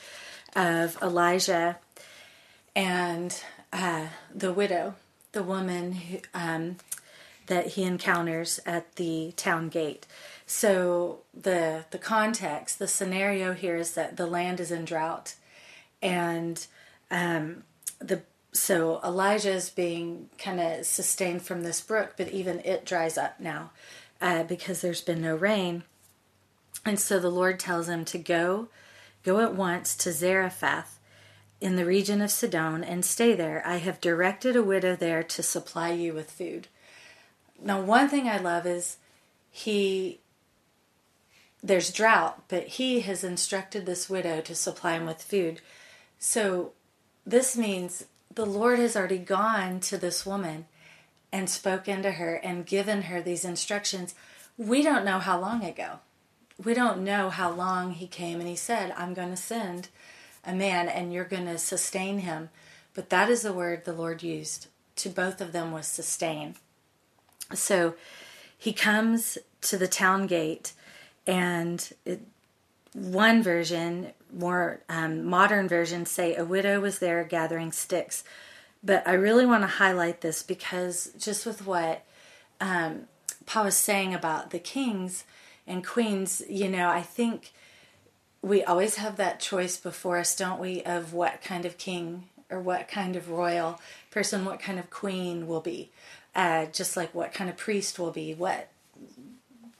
of 0.56 1.00
Elijah 1.02 1.78
and 2.74 3.38
uh, 3.72 4.06
the 4.34 4.52
widow, 4.52 4.94
the 5.32 5.42
woman 5.42 5.92
who, 5.92 6.18
um, 6.34 6.76
that 7.46 7.68
he 7.68 7.82
encounters 7.82 8.60
at 8.64 8.96
the 8.96 9.32
town 9.36 9.68
gate. 9.68 10.06
So 10.46 11.20
the 11.34 11.84
the 11.90 11.98
context, 11.98 12.78
the 12.78 12.88
scenario 12.88 13.52
here 13.52 13.76
is 13.76 13.92
that 13.94 14.16
the 14.16 14.26
land 14.26 14.60
is 14.60 14.70
in 14.70 14.84
drought, 14.84 15.34
and 16.00 16.66
um, 17.12 17.62
the 18.00 18.22
so 18.52 19.00
Elijah 19.02 19.52
is 19.52 19.70
being 19.70 20.28
kind 20.36 20.60
of 20.60 20.84
sustained 20.84 21.42
from 21.42 21.62
this 21.62 21.80
brook, 21.80 22.14
but 22.16 22.28
even 22.28 22.60
it 22.60 22.84
dries 22.84 23.16
up 23.16 23.40
now 23.40 23.70
uh, 24.20 24.42
because 24.42 24.80
there's 24.80 25.00
been 25.00 25.22
no 25.22 25.34
rain. 25.34 25.84
And 26.84 27.00
so 27.00 27.18
the 27.18 27.30
Lord 27.30 27.58
tells 27.58 27.88
him 27.88 28.04
to 28.06 28.18
go, 28.18 28.68
go 29.22 29.40
at 29.40 29.54
once 29.54 29.96
to 29.96 30.12
Zarephath 30.12 30.98
in 31.62 31.76
the 31.76 31.86
region 31.86 32.20
of 32.20 32.30
Sidon 32.30 32.84
and 32.84 33.04
stay 33.04 33.34
there. 33.34 33.62
I 33.64 33.76
have 33.76 34.00
directed 34.00 34.54
a 34.54 34.62
widow 34.62 34.96
there 34.96 35.22
to 35.22 35.42
supply 35.42 35.92
you 35.92 36.12
with 36.12 36.30
food. 36.30 36.68
Now, 37.62 37.80
one 37.80 38.08
thing 38.08 38.28
I 38.28 38.38
love 38.38 38.66
is 38.66 38.96
he, 39.50 40.20
there's 41.62 41.92
drought, 41.92 42.44
but 42.48 42.66
he 42.66 43.00
has 43.00 43.24
instructed 43.24 43.86
this 43.86 44.10
widow 44.10 44.40
to 44.42 44.54
supply 44.54 44.94
him 44.94 45.06
with 45.06 45.22
food. 45.22 45.60
So 46.18 46.72
this 47.26 47.56
means 47.56 48.04
the 48.34 48.46
Lord 48.46 48.78
has 48.78 48.96
already 48.96 49.18
gone 49.18 49.80
to 49.80 49.98
this 49.98 50.26
woman 50.26 50.66
and 51.32 51.48
spoken 51.48 52.02
to 52.02 52.12
her 52.12 52.34
and 52.36 52.66
given 52.66 53.02
her 53.02 53.22
these 53.22 53.44
instructions. 53.44 54.14
We 54.58 54.82
don't 54.82 55.04
know 55.04 55.18
how 55.18 55.40
long 55.40 55.64
ago. 55.64 56.00
We 56.62 56.74
don't 56.74 57.04
know 57.04 57.30
how 57.30 57.50
long 57.50 57.92
he 57.92 58.06
came 58.06 58.38
and 58.38 58.48
he 58.48 58.56
said, 58.56 58.92
I'm 58.96 59.14
going 59.14 59.30
to 59.30 59.36
send 59.36 59.88
a 60.44 60.54
man 60.54 60.88
and 60.88 61.12
you're 61.12 61.24
going 61.24 61.46
to 61.46 61.58
sustain 61.58 62.20
him. 62.20 62.50
But 62.94 63.10
that 63.10 63.30
is 63.30 63.42
the 63.42 63.52
word 63.52 63.84
the 63.84 63.92
Lord 63.92 64.22
used 64.22 64.68
to 64.96 65.08
both 65.08 65.40
of 65.40 65.52
them 65.52 65.72
was 65.72 65.86
sustain. 65.86 66.56
So 67.54 67.94
he 68.56 68.72
comes 68.72 69.38
to 69.62 69.78
the 69.78 69.88
town 69.88 70.26
gate 70.26 70.72
and 71.26 71.90
it, 72.04 72.20
one 72.92 73.42
version 73.42 74.12
more 74.32 74.80
um, 74.88 75.24
modern 75.24 75.68
versions 75.68 76.10
say 76.10 76.34
a 76.34 76.44
widow 76.44 76.80
was 76.80 76.98
there 76.98 77.24
gathering 77.24 77.72
sticks. 77.72 78.24
But 78.82 79.06
I 79.06 79.12
really 79.12 79.46
want 79.46 79.62
to 79.62 79.68
highlight 79.68 80.22
this 80.22 80.42
because 80.42 81.12
just 81.18 81.46
with 81.46 81.66
what 81.66 82.04
um, 82.60 83.06
Paul 83.46 83.64
was 83.64 83.76
saying 83.76 84.14
about 84.14 84.50
the 84.50 84.58
kings 84.58 85.24
and 85.66 85.86
queens, 85.86 86.42
you 86.48 86.68
know, 86.68 86.88
I 86.88 87.02
think 87.02 87.52
we 88.42 88.64
always 88.64 88.96
have 88.96 89.16
that 89.16 89.38
choice 89.38 89.76
before 89.76 90.18
us, 90.18 90.34
don't 90.34 90.60
we, 90.60 90.82
of 90.82 91.12
what 91.12 91.42
kind 91.42 91.64
of 91.64 91.78
king 91.78 92.28
or 92.50 92.60
what 92.60 92.88
kind 92.88 93.14
of 93.14 93.30
royal 93.30 93.80
person, 94.10 94.44
what 94.44 94.60
kind 94.60 94.78
of 94.78 94.90
queen 94.90 95.46
will 95.46 95.60
be. 95.60 95.90
Uh, 96.34 96.66
just 96.66 96.96
like 96.96 97.14
what 97.14 97.32
kind 97.32 97.48
of 97.50 97.56
priest 97.56 97.98
will 97.98 98.10
be, 98.10 98.34
what 98.34 98.68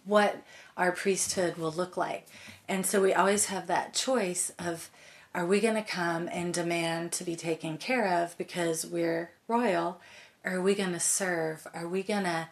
what 0.05 0.43
our 0.77 0.93
priesthood 0.93 1.57
will 1.57 1.71
look 1.71 1.97
like. 1.97 2.27
And 2.73 2.87
so 2.87 3.02
we 3.02 3.12
always 3.12 3.47
have 3.47 3.67
that 3.67 3.93
choice 3.93 4.50
of 4.59 4.88
are 5.35 5.44
we 5.44 5.61
going 5.61 5.75
to 5.75 5.83
come 5.83 6.27
and 6.33 6.55
demand 6.55 7.12
to 7.12 7.23
be 7.23 7.37
taken 7.37 7.77
care 7.77 8.23
of 8.23 8.35
because 8.38 8.87
we're 8.87 9.31
royal? 9.47 10.01
Are 10.42 10.59
we 10.59 10.75
going 10.75 10.92
to 10.92 10.99
serve? 10.99 11.66
Are 11.75 11.87
we 11.87 12.03
going 12.03 12.25
to 12.25 12.49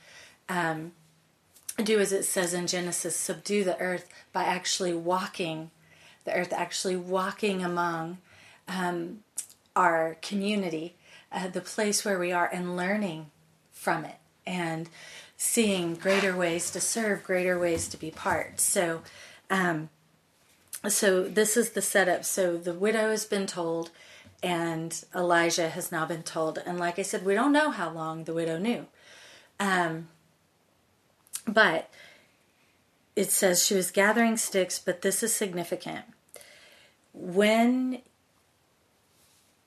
um, 0.46 0.92
do 1.82 1.98
as 2.00 2.12
it 2.12 2.24
says 2.24 2.52
in 2.52 2.66
Genesis, 2.66 3.16
subdue 3.16 3.64
the 3.64 3.80
earth 3.80 4.10
by 4.30 4.44
actually 4.44 4.92
walking 4.92 5.70
the 6.26 6.34
earth, 6.34 6.52
actually 6.52 6.96
walking 6.96 7.64
among 7.64 8.18
um, 8.68 9.20
our 9.74 10.18
community, 10.20 10.96
uh, 11.32 11.48
the 11.48 11.62
place 11.62 12.04
where 12.04 12.18
we 12.18 12.30
are, 12.30 12.50
and 12.52 12.76
learning 12.76 13.30
from 13.72 14.04
it 14.04 14.18
and 14.46 14.90
seeing 15.38 15.94
greater 15.94 16.36
ways 16.36 16.70
to 16.72 16.78
serve, 16.78 17.24
greater 17.24 17.58
ways 17.58 17.88
to 17.88 17.96
be 17.96 18.10
part. 18.10 18.60
So, 18.60 19.00
um, 19.48 19.88
so 20.88 21.24
this 21.24 21.56
is 21.56 21.70
the 21.70 21.82
setup. 21.82 22.24
So 22.24 22.56
the 22.56 22.72
widow 22.72 23.10
has 23.10 23.26
been 23.26 23.46
told, 23.46 23.90
and 24.42 25.04
Elijah 25.14 25.68
has 25.68 25.92
now 25.92 26.06
been 26.06 26.22
told. 26.22 26.58
And 26.64 26.78
like 26.78 26.98
I 26.98 27.02
said, 27.02 27.24
we 27.24 27.34
don't 27.34 27.52
know 27.52 27.70
how 27.70 27.90
long 27.90 28.24
the 28.24 28.34
widow 28.34 28.58
knew. 28.58 28.86
Um, 29.58 30.08
but 31.46 31.90
it 33.14 33.30
says 33.30 33.64
she 33.64 33.74
was 33.74 33.90
gathering 33.90 34.36
sticks, 34.36 34.78
but 34.78 35.02
this 35.02 35.22
is 35.22 35.34
significant. 35.34 36.06
When 37.12 38.00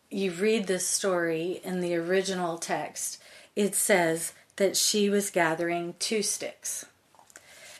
you 0.10 0.32
read 0.32 0.66
this 0.66 0.88
story 0.88 1.60
in 1.64 1.82
the 1.82 1.96
original 1.96 2.58
text, 2.58 3.22
it 3.56 3.76
says 3.76 4.34
that 4.56 4.78
she 4.78 5.10
was 5.10 5.30
gathering 5.30 5.96
two 6.00 6.24
sticks. 6.24 6.86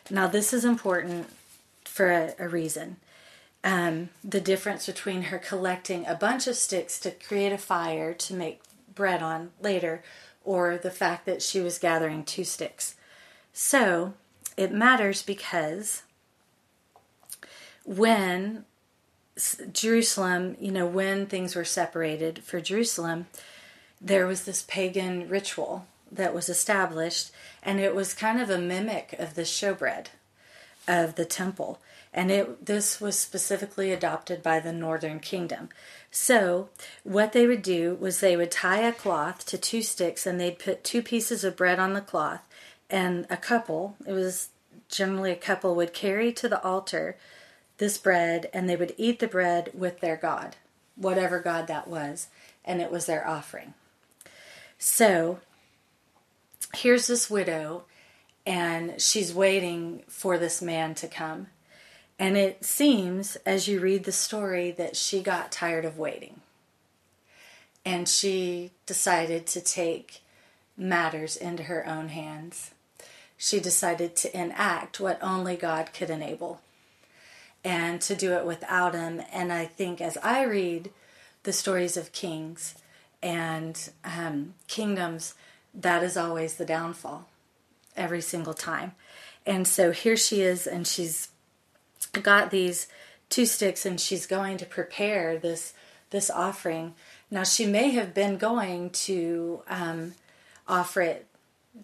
Now, 0.10 0.28
this 0.28 0.54
is 0.54 0.66
important 0.66 1.28
for 1.86 2.12
a, 2.12 2.34
a 2.38 2.48
reason 2.48 2.98
um, 3.64 4.10
the 4.24 4.42
difference 4.42 4.86
between 4.86 5.24
her 5.24 5.40
collecting 5.40 6.06
a 6.06 6.16
bunch 6.16 6.48
of 6.48 6.56
sticks 6.56 7.00
to 7.00 7.12
create 7.12 7.54
a 7.54 7.58
fire 7.58 8.14
to 8.14 8.34
make 8.34 8.62
bread 8.94 9.22
on 9.22 9.52
later, 9.62 10.04
or 10.44 10.78
the 10.78 10.92
fact 10.92 11.26
that 11.26 11.42
she 11.42 11.62
was 11.62 11.80
gathering 11.80 12.24
two 12.24 12.44
sticks. 12.44 12.96
So 13.54 14.14
it 14.58 14.72
matters 14.72 15.22
because 15.22 16.04
when 17.86 18.66
Jerusalem, 19.72 20.58
you 20.60 20.72
know, 20.72 20.86
when 20.86 21.26
things 21.26 21.56
were 21.56 21.66
separated 21.66 22.44
for 22.44 22.62
Jerusalem, 22.62 23.28
there 24.02 24.28
was 24.28 24.44
this 24.44 24.64
pagan 24.68 25.28
ritual 25.30 25.88
that 26.12 26.34
was 26.34 26.50
established, 26.50 27.32
and 27.64 27.80
it 27.80 27.96
was 27.96 28.14
kind 28.14 28.40
of 28.40 28.50
a 28.50 28.58
mimic 28.58 29.14
of 29.18 29.34
the 29.34 29.42
showbread 29.44 30.08
of 30.88 31.16
the 31.16 31.26
temple 31.26 31.80
and 32.14 32.30
it 32.30 32.66
this 32.66 33.02
was 33.02 33.18
specifically 33.18 33.92
adopted 33.92 34.44
by 34.44 34.60
the 34.60 34.72
northern 34.72 35.20
kingdom. 35.20 35.70
So 36.12 36.70
what 37.04 37.34
they 37.34 37.48
would 37.48 37.64
do 37.64 37.98
was 38.00 38.20
they 38.20 38.38
would 38.38 38.52
tie 38.52 38.82
a 38.82 38.94
cloth 38.94 39.46
to 39.48 39.58
two 39.58 39.82
sticks 39.82 40.28
and 40.28 40.40
they'd 40.40 40.60
put 40.60 40.84
two 40.84 41.02
pieces 41.02 41.44
of 41.44 41.58
bread 41.58 41.80
on 41.80 41.94
the 41.94 42.02
cloth 42.02 42.48
and 42.90 43.26
a 43.30 43.38
couple 43.38 43.96
it 44.06 44.14
was 44.14 44.50
generally 44.90 45.32
a 45.32 45.36
couple 45.36 45.74
would 45.74 45.94
carry 45.94 46.32
to 46.32 46.48
the 46.48 46.62
altar 46.64 47.18
this 47.80 47.98
bread 47.98 48.50
and 48.54 48.70
they 48.70 48.76
would 48.76 48.94
eat 48.98 49.20
the 49.20 49.28
bread 49.28 49.72
with 49.74 50.00
their 50.00 50.16
god 50.16 50.56
whatever 50.96 51.40
god 51.40 51.66
that 51.66 51.88
was 51.88 52.28
and 52.64 52.80
it 52.80 52.92
was 52.92 53.08
their 53.08 53.28
offering. 53.28 53.74
So 54.78 55.40
here's 56.76 57.08
this 57.08 57.30
widow 57.30 57.86
and 58.46 59.02
she's 59.02 59.34
waiting 59.34 60.04
for 60.08 60.38
this 60.38 60.62
man 60.62 60.94
to 60.96 61.08
come 61.08 61.48
and 62.20 62.38
it 62.38 62.64
seems, 62.64 63.36
as 63.46 63.68
you 63.68 63.80
read 63.80 64.04
the 64.04 64.12
story, 64.12 64.72
that 64.72 64.96
she 64.96 65.22
got 65.22 65.52
tired 65.52 65.86
of 65.86 65.98
waiting. 65.98 66.42
And 67.86 68.08
she 68.08 68.72
decided 68.86 69.46
to 69.48 69.62
take 69.62 70.22
matters 70.78 71.36
into 71.36 71.64
her 71.64 71.88
own 71.88 72.10
hands. 72.10 72.72
She 73.38 73.60
decided 73.60 74.16
to 74.18 74.38
enact 74.38 75.00
what 75.00 75.22
only 75.22 75.56
God 75.56 75.92
could 75.94 76.10
enable 76.10 76.62
and 77.64 78.02
to 78.02 78.16
do 78.16 78.34
it 78.34 78.46
without 78.46 78.94
Him. 78.94 79.22
And 79.32 79.52
I 79.52 79.66
think 79.66 80.00
as 80.00 80.18
I 80.18 80.44
read 80.44 80.92
the 81.44 81.54
stories 81.54 81.98
of 81.98 82.12
kings 82.12 82.76
and 83.22 83.90
um, 84.04 84.54
kingdoms, 84.68 85.34
that 85.74 86.04
is 86.04 86.16
always 86.16 86.56
the 86.56 86.66
downfall 86.66 87.28
every 87.96 88.22
single 88.22 88.54
time. 88.54 88.94
And 89.46 89.68
so 89.68 89.92
here 89.92 90.16
she 90.16 90.42
is, 90.42 90.66
and 90.68 90.88
she's 90.88 91.30
got 92.22 92.52
these 92.52 92.88
two 93.30 93.46
sticks 93.46 93.86
and 93.86 94.00
she's 94.00 94.26
going 94.26 94.58
to 94.58 94.66
prepare 94.66 95.38
this 95.38 95.74
this 96.12 96.30
offering. 96.30 96.94
Now 97.32 97.44
she 97.44 97.66
may 97.66 97.90
have 97.92 98.14
been 98.14 98.38
going 98.38 98.92
to 98.92 99.64
um, 99.68 100.14
offer 100.68 101.02
it 101.02 101.26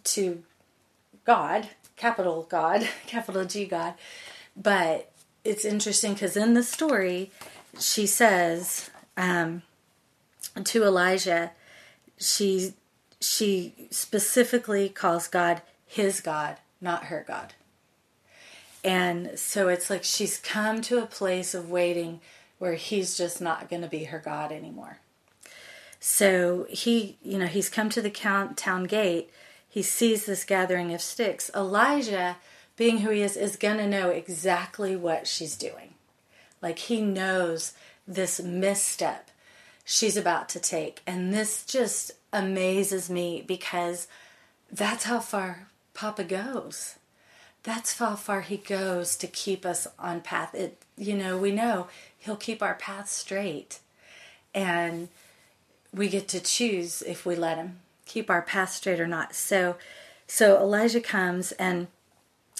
to 0.03 0.43
God, 1.25 1.69
capital 1.95 2.45
God, 2.47 2.87
capital 3.07 3.45
G 3.45 3.65
God, 3.65 3.95
but 4.55 5.11
it's 5.43 5.65
interesting 5.65 6.13
because 6.13 6.37
in 6.37 6.53
the 6.53 6.63
story 6.63 7.31
she 7.79 8.05
says, 8.05 8.89
um, 9.17 9.63
to 10.63 10.83
Elijah, 10.83 11.51
she 12.17 12.73
she 13.21 13.73
specifically 13.91 14.89
calls 14.89 15.27
God 15.27 15.61
his 15.85 16.21
God, 16.21 16.57
not 16.79 17.05
her 17.05 17.25
God. 17.27 17.53
And 18.83 19.37
so 19.37 19.67
it's 19.67 19.89
like 19.89 20.03
she's 20.03 20.37
come 20.37 20.81
to 20.83 21.01
a 21.01 21.05
place 21.05 21.53
of 21.53 21.69
waiting 21.69 22.21
where 22.59 22.75
he's 22.75 23.17
just 23.17 23.41
not 23.41 23.69
going 23.69 23.81
to 23.81 23.87
be 23.87 24.05
her 24.05 24.19
God 24.19 24.51
anymore. 24.51 24.99
So 25.99 26.65
he, 26.69 27.17
you 27.21 27.37
know, 27.37 27.47
he's 27.47 27.69
come 27.69 27.89
to 27.89 28.01
the 28.01 28.09
town 28.09 28.83
gate. 28.85 29.29
He 29.67 29.81
sees 29.81 30.25
this 30.25 30.43
gathering 30.43 30.93
of 30.93 31.01
sticks. 31.01 31.51
Elijah, 31.55 32.37
being 32.77 32.99
who 32.99 33.09
he 33.09 33.21
is, 33.21 33.35
is 33.35 33.55
going 33.55 33.77
to 33.77 33.87
know 33.87 34.09
exactly 34.09 34.95
what 34.95 35.27
she's 35.27 35.55
doing. 35.55 35.95
Like 36.61 36.79
he 36.79 37.01
knows 37.01 37.73
this 38.07 38.41
misstep 38.41 39.29
she's 39.85 40.15
about 40.15 40.47
to 40.49 40.59
take. 40.59 41.01
And 41.07 41.33
this 41.33 41.65
just 41.65 42.11
amazes 42.31 43.09
me 43.09 43.43
because 43.45 44.07
that's 44.71 45.05
how 45.05 45.19
far 45.19 45.67
Papa 45.93 46.23
goes. 46.23 46.98
That's 47.63 47.97
how 47.97 48.15
far 48.15 48.41
he 48.41 48.57
goes 48.57 49.15
to 49.17 49.27
keep 49.27 49.65
us 49.65 49.87
on 49.97 50.21
path. 50.21 50.55
It 50.55 50.81
you 50.97 51.15
know, 51.15 51.37
we 51.37 51.51
know 51.51 51.87
he'll 52.17 52.35
keep 52.35 52.61
our 52.61 52.75
path 52.75 53.09
straight. 53.09 53.79
And 54.53 55.09
we 55.93 56.09
get 56.09 56.27
to 56.29 56.39
choose 56.39 57.01
if 57.01 57.25
we 57.25 57.35
let 57.35 57.57
him 57.57 57.79
keep 58.05 58.29
our 58.29 58.41
path 58.41 58.71
straight 58.71 58.99
or 58.99 59.07
not. 59.07 59.35
So 59.35 59.77
so 60.27 60.57
Elijah 60.57 61.01
comes 61.01 61.51
and 61.53 61.87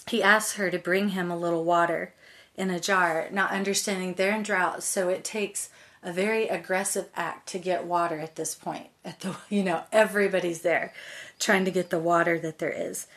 he 0.09 0.23
asks 0.23 0.53
her 0.55 0.71
to 0.71 0.79
bring 0.79 1.09
him 1.09 1.29
a 1.29 1.38
little 1.38 1.63
water 1.63 2.13
in 2.55 2.69
a 2.69 2.79
jar, 2.79 3.27
not 3.31 3.51
understanding 3.51 4.13
they're 4.13 4.35
in 4.35 4.43
drought, 4.43 4.83
so 4.83 5.07
it 5.07 5.23
takes 5.23 5.69
a 6.01 6.12
very 6.12 6.47
aggressive 6.47 7.07
act 7.15 7.47
to 7.49 7.59
get 7.59 7.85
water 7.85 8.19
at 8.19 8.35
this 8.35 8.55
point. 8.55 8.88
At 9.05 9.19
the 9.19 9.35
you 9.49 9.63
know, 9.63 9.83
everybody's 9.91 10.62
there 10.62 10.93
trying 11.39 11.65
to 11.65 11.71
get 11.71 11.89
the 11.89 11.99
water 11.99 12.39
that 12.39 12.59
there 12.59 12.71
is. 12.71 13.07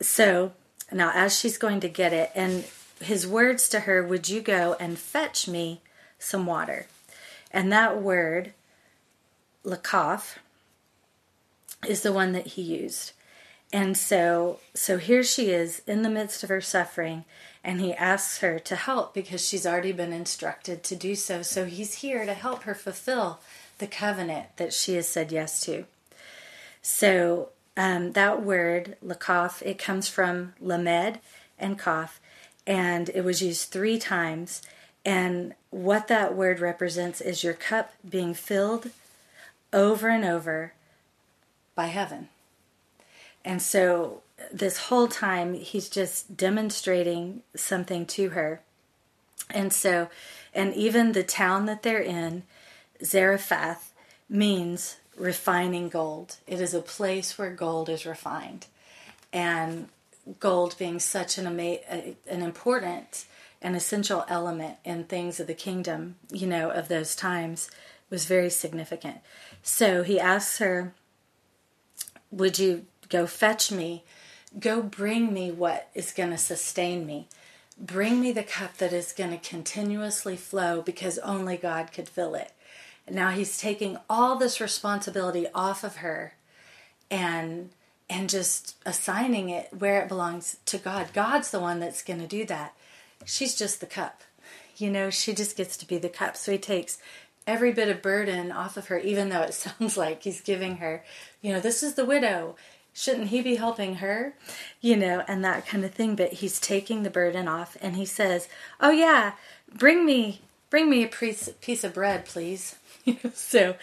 So 0.00 0.52
now 0.92 1.12
as 1.14 1.38
she's 1.38 1.58
going 1.58 1.80
to 1.80 1.88
get 1.88 2.12
it 2.12 2.30
and 2.34 2.64
his 3.00 3.26
words 3.26 3.68
to 3.70 3.80
her, 3.80 4.02
would 4.02 4.28
you 4.28 4.40
go 4.40 4.76
and 4.78 4.98
fetch 4.98 5.48
me 5.48 5.80
some 6.18 6.46
water? 6.46 6.86
And 7.50 7.72
that 7.72 8.00
word 8.00 8.52
lakaf 9.64 10.36
is 11.86 12.02
the 12.02 12.12
one 12.12 12.32
that 12.32 12.48
he 12.48 12.62
used. 12.62 13.12
And 13.72 13.96
so 13.96 14.60
so 14.74 14.98
here 14.98 15.22
she 15.22 15.50
is 15.50 15.82
in 15.86 16.02
the 16.02 16.10
midst 16.10 16.42
of 16.42 16.48
her 16.48 16.60
suffering 16.60 17.24
and 17.62 17.80
he 17.80 17.94
asks 17.94 18.38
her 18.38 18.58
to 18.60 18.76
help 18.76 19.14
because 19.14 19.46
she's 19.46 19.66
already 19.66 19.92
been 19.92 20.12
instructed 20.12 20.82
to 20.84 20.94
do 20.94 21.14
so. 21.14 21.42
So 21.42 21.64
he's 21.64 21.94
here 21.94 22.26
to 22.26 22.34
help 22.34 22.64
her 22.64 22.74
fulfill 22.74 23.40
the 23.78 23.86
covenant 23.86 24.56
that 24.56 24.72
she 24.72 24.94
has 24.94 25.08
said 25.08 25.32
yes 25.32 25.60
to. 25.64 25.86
So 26.82 27.48
um, 27.76 28.12
that 28.12 28.42
word, 28.42 28.96
lakaf, 29.04 29.62
it 29.62 29.78
comes 29.78 30.08
from 30.08 30.54
lamed 30.60 31.18
and 31.58 31.78
kaf, 31.78 32.20
and 32.66 33.08
it 33.10 33.24
was 33.24 33.42
used 33.42 33.70
three 33.70 33.98
times. 33.98 34.62
And 35.04 35.54
what 35.70 36.08
that 36.08 36.34
word 36.34 36.60
represents 36.60 37.20
is 37.20 37.44
your 37.44 37.52
cup 37.52 37.92
being 38.08 38.32
filled 38.32 38.90
over 39.72 40.08
and 40.08 40.24
over 40.24 40.72
by 41.74 41.86
heaven. 41.86 42.28
And 43.44 43.60
so 43.60 44.22
this 44.52 44.86
whole 44.86 45.08
time 45.08 45.54
he's 45.54 45.88
just 45.88 46.36
demonstrating 46.36 47.42
something 47.54 48.06
to 48.06 48.30
her. 48.30 48.60
And 49.50 49.72
so, 49.72 50.08
and 50.54 50.72
even 50.74 51.12
the 51.12 51.22
town 51.22 51.66
that 51.66 51.82
they're 51.82 52.00
in, 52.00 52.44
Zarephath, 53.04 53.92
means 54.28 54.96
refining 55.16 55.88
gold. 55.88 56.36
It 56.46 56.60
is 56.60 56.74
a 56.74 56.80
place 56.80 57.38
where 57.38 57.50
gold 57.50 57.88
is 57.88 58.06
refined. 58.06 58.66
And 59.32 59.88
gold 60.40 60.76
being 60.78 61.00
such 61.00 61.38
an, 61.38 61.46
ama- 61.46 61.78
an 62.28 62.42
important 62.42 63.26
and 63.60 63.74
essential 63.74 64.24
element 64.28 64.76
in 64.84 65.04
things 65.04 65.40
of 65.40 65.46
the 65.46 65.54
kingdom, 65.54 66.16
you 66.30 66.46
know, 66.46 66.70
of 66.70 66.88
those 66.88 67.16
times 67.16 67.70
was 68.10 68.26
very 68.26 68.50
significant. 68.50 69.18
So 69.62 70.02
he 70.02 70.20
asks 70.20 70.58
her, 70.58 70.94
Would 72.30 72.58
you 72.58 72.86
go 73.08 73.26
fetch 73.26 73.72
me 73.72 74.04
Go 74.58 74.82
bring 74.82 75.32
me 75.32 75.50
what 75.50 75.88
is 75.94 76.12
going 76.12 76.30
to 76.30 76.38
sustain 76.38 77.06
me. 77.06 77.28
Bring 77.76 78.20
me 78.20 78.30
the 78.30 78.44
cup 78.44 78.76
that 78.76 78.92
is 78.92 79.12
going 79.12 79.30
to 79.30 79.48
continuously 79.48 80.36
flow 80.36 80.80
because 80.80 81.18
only 81.18 81.56
God 81.56 81.90
could 81.92 82.08
fill 82.08 82.36
it. 82.36 82.52
Now 83.10 83.30
he's 83.30 83.58
taking 83.58 83.98
all 84.08 84.36
this 84.36 84.60
responsibility 84.60 85.46
off 85.54 85.84
of 85.84 85.96
her 85.96 86.34
and 87.10 87.70
and 88.08 88.28
just 88.28 88.76
assigning 88.84 89.48
it 89.48 89.70
where 89.76 90.02
it 90.02 90.08
belongs 90.08 90.58
to 90.66 90.76
God. 90.76 91.08
God's 91.14 91.50
the 91.50 91.60
one 91.60 91.80
that's 91.80 92.02
going 92.02 92.20
to 92.20 92.26
do 92.26 92.44
that. 92.44 92.74
She's 93.24 93.54
just 93.54 93.80
the 93.80 93.86
cup. 93.86 94.22
You 94.76 94.90
know, 94.90 95.08
she 95.08 95.32
just 95.32 95.56
gets 95.56 95.76
to 95.78 95.86
be 95.86 95.96
the 95.96 96.10
cup. 96.10 96.36
So 96.36 96.52
he 96.52 96.58
takes 96.58 96.98
every 97.46 97.72
bit 97.72 97.88
of 97.88 98.02
burden 98.02 98.52
off 98.52 98.76
of 98.76 98.88
her, 98.88 98.98
even 98.98 99.30
though 99.30 99.42
it 99.42 99.54
sounds 99.54 99.96
like 99.96 100.22
he's 100.22 100.42
giving 100.42 100.76
her, 100.76 101.02
you 101.40 101.52
know, 101.52 101.60
this 101.60 101.82
is 101.82 101.94
the 101.94 102.04
widow 102.04 102.56
shouldn't 102.94 103.28
he 103.28 103.42
be 103.42 103.56
helping 103.56 103.96
her? 103.96 104.34
You 104.80 104.96
know, 104.96 105.24
and 105.28 105.44
that 105.44 105.66
kind 105.66 105.84
of 105.84 105.92
thing. 105.92 106.14
But 106.14 106.34
he's 106.34 106.60
taking 106.60 107.02
the 107.02 107.10
burden 107.10 107.48
off 107.48 107.76
and 107.82 107.96
he 107.96 108.06
says, 108.06 108.48
Oh, 108.80 108.90
yeah, 108.90 109.32
bring 109.70 110.06
me, 110.06 110.40
bring 110.70 110.88
me 110.88 111.02
a 111.02 111.08
piece, 111.08 111.50
piece 111.60 111.84
of 111.84 111.92
bread, 111.92 112.24
please. 112.24 112.76
so 113.34 113.76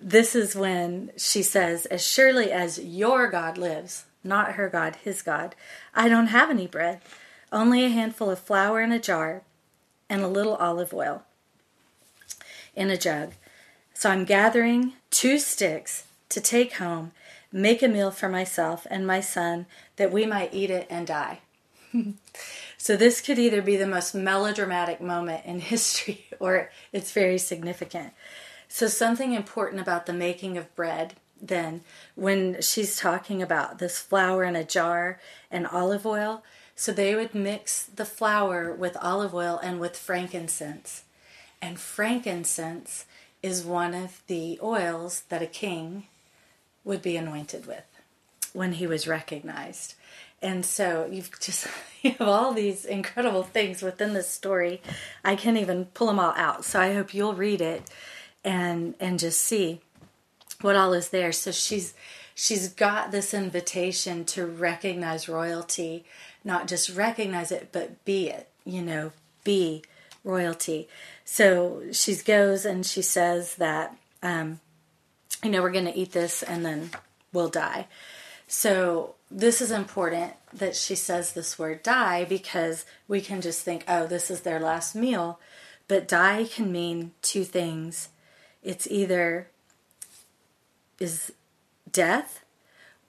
this 0.00 0.34
is 0.34 0.54
when 0.54 1.10
she 1.16 1.42
says, 1.42 1.86
As 1.86 2.06
surely 2.06 2.50
as 2.50 2.78
your 2.78 3.30
God 3.30 3.58
lives, 3.58 4.04
not 4.22 4.52
her 4.52 4.68
God, 4.68 4.96
his 4.96 5.22
God, 5.22 5.54
I 5.94 6.08
don't 6.08 6.28
have 6.28 6.50
any 6.50 6.66
bread, 6.66 7.00
only 7.52 7.84
a 7.84 7.88
handful 7.88 8.30
of 8.30 8.38
flour 8.38 8.80
in 8.80 8.92
a 8.92 8.98
jar 8.98 9.42
and 10.08 10.22
a 10.22 10.28
little 10.28 10.56
olive 10.56 10.92
oil 10.92 11.22
in 12.74 12.90
a 12.90 12.96
jug. 12.96 13.32
So 13.92 14.10
I'm 14.10 14.24
gathering 14.24 14.94
two 15.10 15.38
sticks 15.38 16.06
to 16.30 16.40
take 16.40 16.74
home 16.74 17.12
Make 17.56 17.84
a 17.84 17.88
meal 17.88 18.10
for 18.10 18.28
myself 18.28 18.84
and 18.90 19.06
my 19.06 19.20
son 19.20 19.66
that 19.94 20.10
we 20.10 20.26
might 20.26 20.52
eat 20.52 20.70
it 20.70 20.88
and 20.90 21.06
die. 21.06 21.38
so, 22.76 22.96
this 22.96 23.20
could 23.20 23.38
either 23.38 23.62
be 23.62 23.76
the 23.76 23.86
most 23.86 24.12
melodramatic 24.12 25.00
moment 25.00 25.46
in 25.46 25.60
history 25.70 26.26
or 26.40 26.72
it's 26.92 27.12
very 27.12 27.38
significant. 27.38 28.12
So, 28.74 28.88
something 28.88 29.34
important 29.34 29.80
about 29.80 30.06
the 30.06 30.12
making 30.12 30.58
of 30.58 30.74
bread, 30.74 31.14
then, 31.40 31.82
when 32.16 32.60
she's 32.60 32.96
talking 32.96 33.40
about 33.40 33.78
this 33.78 34.00
flour 34.00 34.42
in 34.42 34.56
a 34.56 34.64
jar 34.64 35.20
and 35.48 35.64
olive 35.68 36.04
oil, 36.04 36.42
so 36.74 36.90
they 36.90 37.14
would 37.14 37.36
mix 37.36 37.84
the 37.84 38.04
flour 38.04 38.74
with 38.74 38.96
olive 39.00 39.32
oil 39.32 39.60
and 39.62 39.78
with 39.78 39.96
frankincense. 39.96 41.04
And 41.62 41.78
frankincense 41.78 43.04
is 43.44 43.62
one 43.62 43.94
of 43.94 44.22
the 44.26 44.58
oils 44.60 45.22
that 45.28 45.40
a 45.40 45.46
king 45.46 46.08
would 46.82 47.00
be 47.00 47.16
anointed 47.16 47.66
with 47.66 47.86
when 48.54 48.72
he 48.72 48.88
was 48.88 49.06
recognized. 49.06 49.94
And 50.42 50.66
so 50.66 51.08
you've 51.08 51.30
just 51.38 51.68
you 52.02 52.10
have 52.10 52.26
all 52.26 52.52
these 52.52 52.84
incredible 52.84 53.44
things 53.44 53.82
within 53.82 54.14
this 54.14 54.28
story. 54.28 54.82
I 55.22 55.36
can't 55.36 55.58
even 55.58 55.84
pull 55.94 56.08
them 56.08 56.18
all 56.18 56.34
out. 56.36 56.64
So 56.64 56.80
I 56.80 56.92
hope 56.92 57.14
you'll 57.14 57.34
read 57.34 57.60
it 57.60 57.88
and 58.44 58.94
and 59.00 59.18
just 59.18 59.40
see 59.40 59.80
what 60.60 60.76
all 60.76 60.92
is 60.92 61.10
there. 61.10 61.32
So 61.32 61.50
she's 61.50 61.94
she's 62.34 62.68
got 62.68 63.10
this 63.10 63.34
invitation 63.34 64.24
to 64.26 64.46
recognize 64.46 65.28
royalty, 65.28 66.04
not 66.44 66.68
just 66.68 66.94
recognize 66.94 67.50
it, 67.50 67.68
but 67.72 68.04
be 68.04 68.28
it, 68.28 68.48
you 68.64 68.82
know, 68.82 69.12
be 69.44 69.82
royalty. 70.22 70.88
So 71.24 71.82
she 71.92 72.14
goes 72.16 72.64
and 72.64 72.84
she 72.84 73.02
says 73.02 73.56
that 73.56 73.96
um, 74.22 74.60
you 75.44 75.50
know, 75.50 75.62
we're 75.62 75.70
going 75.70 75.84
to 75.84 75.96
eat 75.96 76.12
this 76.12 76.42
and 76.42 76.64
then 76.64 76.90
we'll 77.32 77.48
die. 77.48 77.86
So, 78.46 79.14
this 79.30 79.60
is 79.60 79.70
important 79.70 80.34
that 80.52 80.76
she 80.76 80.94
says 80.94 81.32
this 81.32 81.58
word 81.58 81.82
die 81.82 82.24
because 82.24 82.84
we 83.08 83.20
can 83.20 83.40
just 83.40 83.62
think, 83.62 83.84
oh, 83.88 84.06
this 84.06 84.30
is 84.30 84.42
their 84.42 84.60
last 84.60 84.94
meal. 84.94 85.40
But 85.88 86.06
die 86.06 86.44
can 86.44 86.70
mean 86.70 87.12
two 87.20 87.44
things. 87.44 88.10
It's 88.64 88.88
either 88.90 89.48
is 90.98 91.32
death 91.90 92.44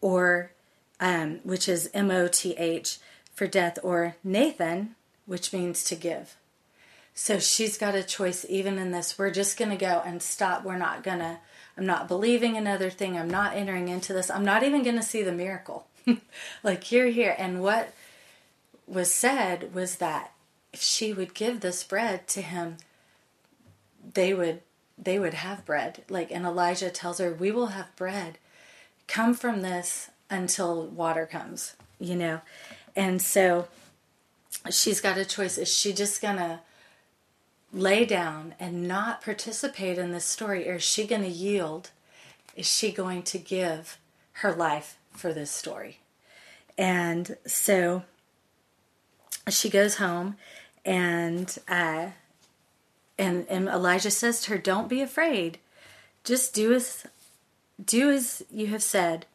or 0.02 0.52
um, 1.00 1.39
which 1.44 1.68
is 1.68 1.89
M 1.94 2.12
O 2.12 2.28
T 2.28 2.54
H 2.58 3.00
for 3.34 3.48
death, 3.48 3.80
or 3.84 4.15
Nathan, 4.24 4.96
which 5.26 5.52
means 5.52 5.84
to 5.86 5.96
give. 5.96 6.36
So 7.13 7.39
she's 7.39 7.78
got 7.78 7.96
a 7.96 8.04
choice 8.04 8.46
even 8.48 8.78
in 8.78 8.91
this. 8.91 9.18
We're 9.18 9.32
just 9.32 9.58
going 9.58 9.72
to 9.72 9.78
go 9.78 10.02
and 10.06 10.22
stop. 10.22 10.63
We're 10.63 10.78
not 10.78 11.04
going 11.04 11.20
to 11.20 11.39
I'm 11.78 11.86
not 11.86 12.08
believing 12.08 12.56
another 12.56 12.89
thing. 12.89 13.18
I'm 13.18 13.30
not 13.30 13.56
entering 13.56 13.89
into 13.89 14.13
this. 14.13 14.30
I'm 14.30 14.46
not 14.46 14.63
even 14.63 14.84
going 14.84 14.96
to 14.96 15.04
see 15.04 15.24
the 15.24 15.32
miracle. 15.32 15.88
like 16.63 16.91
you're 16.91 17.08
here. 17.08 17.36
And 17.38 17.62
what 17.62 17.94
was 18.88 19.13
said 19.13 19.74
was 19.74 19.98
that 19.98 20.32
if 20.72 20.82
she 20.82 21.12
would 21.12 21.34
give 21.34 21.60
this 21.60 21.84
bread 21.84 22.28
to 22.30 22.41
him, 22.41 22.78
they 24.13 24.34
would 24.34 24.62
they 24.97 25.19
would 25.19 25.34
have 25.34 25.65
bread. 25.65 26.03
Like, 26.10 26.31
and 26.31 26.45
Elijah 26.45 26.89
tells 26.89 27.19
her, 27.19 27.34
We 27.34 27.51
will 27.51 27.67
have 27.67 27.95
bread. 27.95 28.38
Come 29.08 29.34
from 29.34 29.62
this 29.62 30.10
until 30.29 30.86
water 30.86 31.25
comes, 31.25 31.75
you 31.99 32.15
know? 32.15 32.41
And 32.95 33.21
so 33.21 33.67
she's 34.71 35.01
got 35.01 35.17
a 35.17 35.25
choice. 35.25 35.58
Is 35.58 35.73
she 35.73 35.93
just 35.93 36.21
going 36.21 36.38
to 36.38 36.62
lay 37.71 38.05
down 38.05 38.55
and 38.60 38.88
not 38.88 39.21
participate 39.21 39.97
in 39.97 40.12
this 40.12 40.25
story, 40.25 40.69
or 40.69 40.75
is 40.75 40.84
she 40.84 41.05
going 41.05 41.23
to 41.23 41.27
yield? 41.27 41.91
Is 42.55 42.65
she 42.65 42.91
going 42.91 43.23
to 43.23 43.38
give 43.38 43.97
her 44.34 44.53
life 44.53 44.97
for 45.12 45.34
this 45.34 45.51
story? 45.51 45.99
And 46.77 47.38
so 47.45 48.03
she 49.49 49.69
goes 49.69 49.95
home 49.95 50.38
and 50.84 51.58
uh, 51.67 52.08
and 53.17 53.45
and 53.49 53.67
Elijah 53.67 54.12
says 54.12 54.41
to 54.41 54.51
her, 54.51 54.58
"Don't 54.58 54.88
be 54.88 55.01
afraid. 55.01 55.60
Just 56.23 56.54
do 56.54 56.73
as 56.73 57.06
do 57.84 58.10
as 58.10 58.43
you 58.51 58.67
have 58.67 58.84
said, 58.84 59.25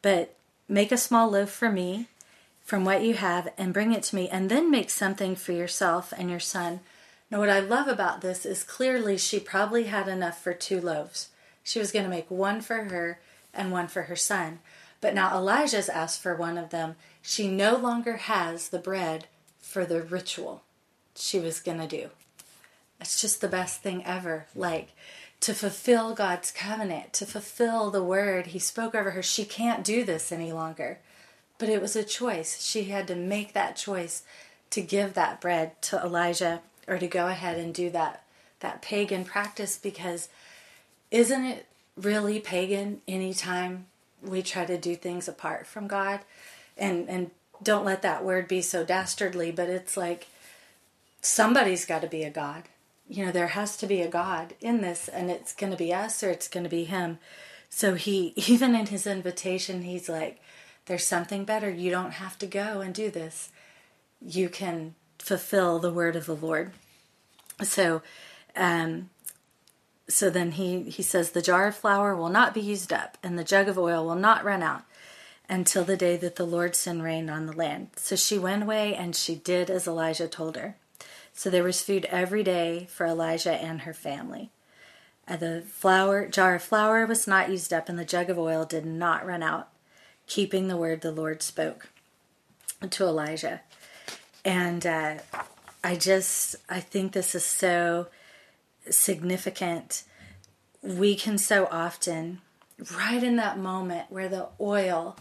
but 0.00 0.34
make 0.68 0.92
a 0.92 0.96
small 0.96 1.30
loaf 1.30 1.50
for 1.50 1.70
me 1.70 2.08
from 2.64 2.84
what 2.84 3.02
you 3.02 3.14
have 3.14 3.52
and 3.58 3.74
bring 3.74 3.92
it 3.92 4.02
to 4.04 4.16
me, 4.16 4.28
and 4.28 4.50
then 4.50 4.70
make 4.70 4.90
something 4.90 5.36
for 5.36 5.52
yourself 5.52 6.12
and 6.16 6.30
your 6.30 6.40
son." 6.40 6.80
Now, 7.30 7.38
what 7.38 7.48
I 7.48 7.60
love 7.60 7.88
about 7.88 8.20
this 8.20 8.44
is 8.44 8.62
clearly 8.62 9.16
she 9.16 9.40
probably 9.40 9.84
had 9.84 10.06
enough 10.06 10.42
for 10.42 10.52
two 10.52 10.80
loaves. 10.80 11.28
She 11.62 11.78
was 11.78 11.90
going 11.90 12.04
to 12.04 12.10
make 12.10 12.30
one 12.30 12.60
for 12.60 12.84
her 12.84 13.20
and 13.54 13.72
one 13.72 13.88
for 13.88 14.02
her 14.02 14.16
son. 14.16 14.60
But 15.00 15.14
now 15.14 15.36
Elijah's 15.36 15.88
asked 15.88 16.20
for 16.20 16.34
one 16.34 16.58
of 16.58 16.70
them. 16.70 16.96
She 17.22 17.48
no 17.48 17.76
longer 17.76 18.16
has 18.18 18.68
the 18.68 18.78
bread 18.78 19.26
for 19.60 19.86
the 19.86 20.02
ritual 20.02 20.62
she 21.14 21.38
was 21.40 21.60
going 21.60 21.80
to 21.80 21.86
do. 21.86 22.10
It's 23.02 23.20
just 23.20 23.40
the 23.40 23.48
best 23.48 23.82
thing 23.82 24.04
ever. 24.06 24.46
Like 24.54 24.94
to 25.40 25.54
fulfill 25.54 26.14
God's 26.14 26.52
covenant, 26.52 27.12
to 27.14 27.26
fulfill 27.26 27.90
the 27.90 28.02
word 28.02 28.48
He 28.48 28.58
spoke 28.58 28.94
over 28.94 29.10
her. 29.10 29.22
She 29.22 29.44
can't 29.44 29.84
do 29.84 30.04
this 30.04 30.30
any 30.30 30.52
longer. 30.52 30.98
But 31.58 31.68
it 31.68 31.82
was 31.82 31.96
a 31.96 32.04
choice. 32.04 32.64
She 32.64 32.84
had 32.84 33.06
to 33.08 33.16
make 33.16 33.52
that 33.52 33.76
choice 33.76 34.22
to 34.70 34.80
give 34.80 35.14
that 35.14 35.40
bread 35.40 35.80
to 35.82 35.98
Elijah 35.98 36.60
or 36.88 36.98
to 36.98 37.06
go 37.06 37.26
ahead 37.26 37.58
and 37.58 37.74
do 37.74 37.90
that 37.90 38.22
that 38.60 38.80
pagan 38.80 39.24
practice 39.24 39.76
because 39.76 40.28
isn't 41.10 41.44
it 41.44 41.66
really 41.96 42.38
pagan 42.38 43.00
anytime 43.08 43.86
we 44.22 44.40
try 44.40 44.64
to 44.64 44.78
do 44.78 44.94
things 44.94 45.26
apart 45.26 45.66
from 45.66 45.88
God? 45.88 46.20
And 46.78 47.08
and 47.08 47.30
don't 47.62 47.84
let 47.84 48.02
that 48.02 48.24
word 48.24 48.46
be 48.46 48.62
so 48.62 48.84
dastardly, 48.84 49.50
but 49.50 49.68
it's 49.68 49.96
like 49.96 50.28
somebody's 51.20 51.84
got 51.84 52.02
to 52.02 52.08
be 52.08 52.22
a 52.22 52.30
God 52.30 52.64
you 53.12 53.26
know, 53.26 53.32
there 53.32 53.48
has 53.48 53.76
to 53.76 53.86
be 53.86 54.00
a 54.00 54.08
God 54.08 54.54
in 54.62 54.80
this, 54.80 55.06
and 55.06 55.30
it's 55.30 55.52
going 55.52 55.70
to 55.70 55.76
be 55.76 55.92
us 55.92 56.22
or 56.22 56.30
it's 56.30 56.48
going 56.48 56.64
to 56.64 56.70
be 56.70 56.84
Him. 56.84 57.18
So 57.68 57.94
he, 57.94 58.32
even 58.48 58.74
in 58.74 58.86
his 58.86 59.06
invitation, 59.06 59.82
he's 59.82 60.08
like, 60.08 60.40
there's 60.86 61.06
something 61.06 61.44
better. 61.44 61.70
You 61.70 61.90
don't 61.90 62.12
have 62.12 62.38
to 62.38 62.46
go 62.46 62.80
and 62.80 62.94
do 62.94 63.10
this. 63.10 63.50
You 64.20 64.48
can 64.48 64.94
fulfill 65.18 65.78
the 65.78 65.92
word 65.92 66.16
of 66.16 66.26
the 66.26 66.34
Lord. 66.34 66.72
So, 67.62 68.02
um, 68.56 69.10
so 70.08 70.30
then 70.30 70.52
he, 70.52 70.82
he 70.84 71.02
says, 71.02 71.30
the 71.30 71.42
jar 71.42 71.68
of 71.68 71.76
flour 71.76 72.16
will 72.16 72.30
not 72.30 72.54
be 72.54 72.60
used 72.60 72.92
up, 72.92 73.18
and 73.22 73.38
the 73.38 73.44
jug 73.44 73.68
of 73.68 73.78
oil 73.78 74.06
will 74.06 74.14
not 74.14 74.44
run 74.44 74.62
out 74.62 74.84
until 75.48 75.84
the 75.84 75.96
day 75.98 76.16
that 76.16 76.36
the 76.36 76.46
Lord 76.46 76.74
send 76.74 77.02
rain 77.02 77.28
on 77.28 77.46
the 77.46 77.52
land. 77.52 77.88
So 77.96 78.16
she 78.16 78.38
went 78.38 78.62
away 78.62 78.94
and 78.94 79.14
she 79.14 79.34
did 79.34 79.68
as 79.70 79.86
Elijah 79.86 80.28
told 80.28 80.56
her. 80.56 80.76
So 81.32 81.50
there 81.50 81.64
was 81.64 81.82
food 81.82 82.06
every 82.06 82.42
day 82.42 82.86
for 82.90 83.06
Elijah 83.06 83.54
and 83.54 83.82
her 83.82 83.94
family. 83.94 84.50
And 85.26 85.40
the 85.40 85.62
flour 85.66 86.26
jar 86.26 86.56
of 86.56 86.62
flour 86.62 87.06
was 87.06 87.26
not 87.26 87.50
used 87.50 87.72
up, 87.72 87.88
and 87.88 87.98
the 87.98 88.04
jug 88.04 88.28
of 88.28 88.38
oil 88.38 88.64
did 88.64 88.84
not 88.84 89.24
run 89.24 89.42
out, 89.42 89.68
keeping 90.26 90.68
the 90.68 90.76
word 90.76 91.00
the 91.00 91.12
Lord 91.12 91.42
spoke 91.42 91.88
to 92.90 93.04
Elijah. 93.04 93.60
And 94.44 94.84
uh, 94.84 95.14
I 95.84 95.96
just 95.96 96.56
I 96.68 96.80
think 96.80 97.12
this 97.12 97.34
is 97.34 97.44
so 97.44 98.08
significant. 98.90 100.02
We 100.82 101.14
can 101.14 101.38
so 101.38 101.68
often, 101.70 102.40
right 102.98 103.22
in 103.22 103.36
that 103.36 103.58
moment 103.58 104.06
where 104.10 104.28
the 104.28 104.48
oil 104.60 105.16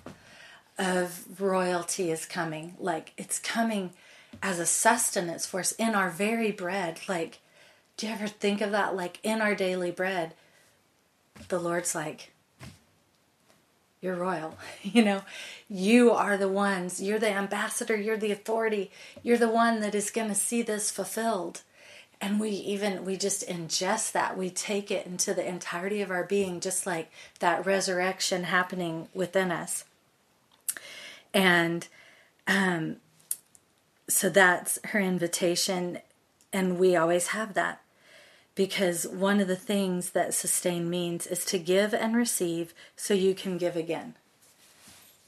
of 0.79 1.39
royalty 1.39 2.09
is 2.09 2.25
coming, 2.25 2.75
like 2.79 3.13
it's 3.17 3.37
coming 3.37 3.91
as 4.41 4.59
a 4.59 4.65
sustenance 4.65 5.45
for 5.45 5.59
us 5.59 5.71
in 5.73 5.95
our 5.95 6.09
very 6.09 6.51
bread. 6.51 6.99
Like, 7.07 7.39
do 7.97 8.07
you 8.07 8.13
ever 8.13 8.27
think 8.27 8.61
of 8.61 8.71
that? 8.71 8.95
Like, 8.95 9.19
in 9.23 9.41
our 9.41 9.55
daily 9.55 9.91
bread, 9.91 10.33
the 11.49 11.59
Lord's 11.59 11.95
like, 11.95 12.31
you're 14.01 14.15
royal. 14.15 14.57
You 14.83 15.03
know, 15.03 15.21
you 15.69 16.11
are 16.11 16.37
the 16.37 16.47
ones, 16.47 17.01
you're 17.01 17.19
the 17.19 17.29
ambassador, 17.29 17.95
you're 17.95 18.17
the 18.17 18.31
authority, 18.31 18.91
you're 19.23 19.37
the 19.37 19.47
one 19.47 19.79
that 19.81 19.95
is 19.95 20.09
going 20.09 20.27
to 20.29 20.35
see 20.35 20.61
this 20.61 20.91
fulfilled. 20.91 21.61
And 22.19 22.39
we 22.39 22.49
even, 22.49 23.05
we 23.05 23.17
just 23.17 23.47
ingest 23.47 24.11
that. 24.11 24.37
We 24.37 24.49
take 24.49 24.91
it 24.91 25.07
into 25.07 25.33
the 25.33 25.47
entirety 25.47 26.01
of 26.01 26.11
our 26.11 26.23
being, 26.23 26.59
just 26.59 26.85
like 26.85 27.11
that 27.39 27.65
resurrection 27.65 28.43
happening 28.43 29.07
within 29.13 29.51
us. 29.51 29.85
And 31.33 31.87
um, 32.47 32.97
so 34.11 34.29
that's 34.29 34.79
her 34.85 34.99
invitation, 34.99 35.99
and 36.51 36.77
we 36.77 36.95
always 36.95 37.27
have 37.27 37.53
that 37.53 37.81
because 38.55 39.07
one 39.07 39.39
of 39.39 39.47
the 39.47 39.55
things 39.55 40.11
that 40.11 40.33
sustain 40.33 40.89
means 40.89 41.25
is 41.25 41.45
to 41.45 41.57
give 41.57 41.93
and 41.93 42.15
receive 42.15 42.73
so 42.95 43.13
you 43.13 43.33
can 43.33 43.57
give 43.57 43.75
again. 43.75 44.15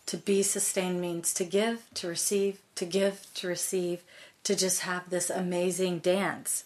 To 0.08 0.18
be 0.18 0.44
sustained 0.44 1.00
means 1.00 1.34
to 1.36 1.46
give, 1.46 1.86
to 1.96 2.08
receive, 2.08 2.60
to 2.76 2.86
give, 2.86 3.26
to 3.36 3.48
receive, 3.48 4.04
to 4.44 4.56
just 4.56 4.82
have 4.82 5.10
this 5.10 5.30
amazing 5.30 6.00
dance 6.00 6.66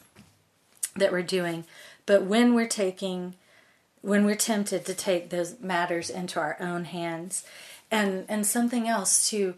that 0.95 1.11
we're 1.11 1.21
doing. 1.21 1.65
But 2.07 2.23
when 2.23 2.55
we're 2.55 2.67
taking, 2.67 3.35
when 4.01 4.25
we're 4.25 4.35
tempted 4.35 4.85
to 4.85 4.93
take 4.95 5.29
those 5.29 5.59
matters 5.59 6.09
into 6.09 6.39
our 6.39 6.57
own 6.59 6.85
hands, 6.85 7.45
and 7.91 8.25
and 8.27 8.45
something 8.45 8.87
else 8.87 9.29
to 9.29 9.53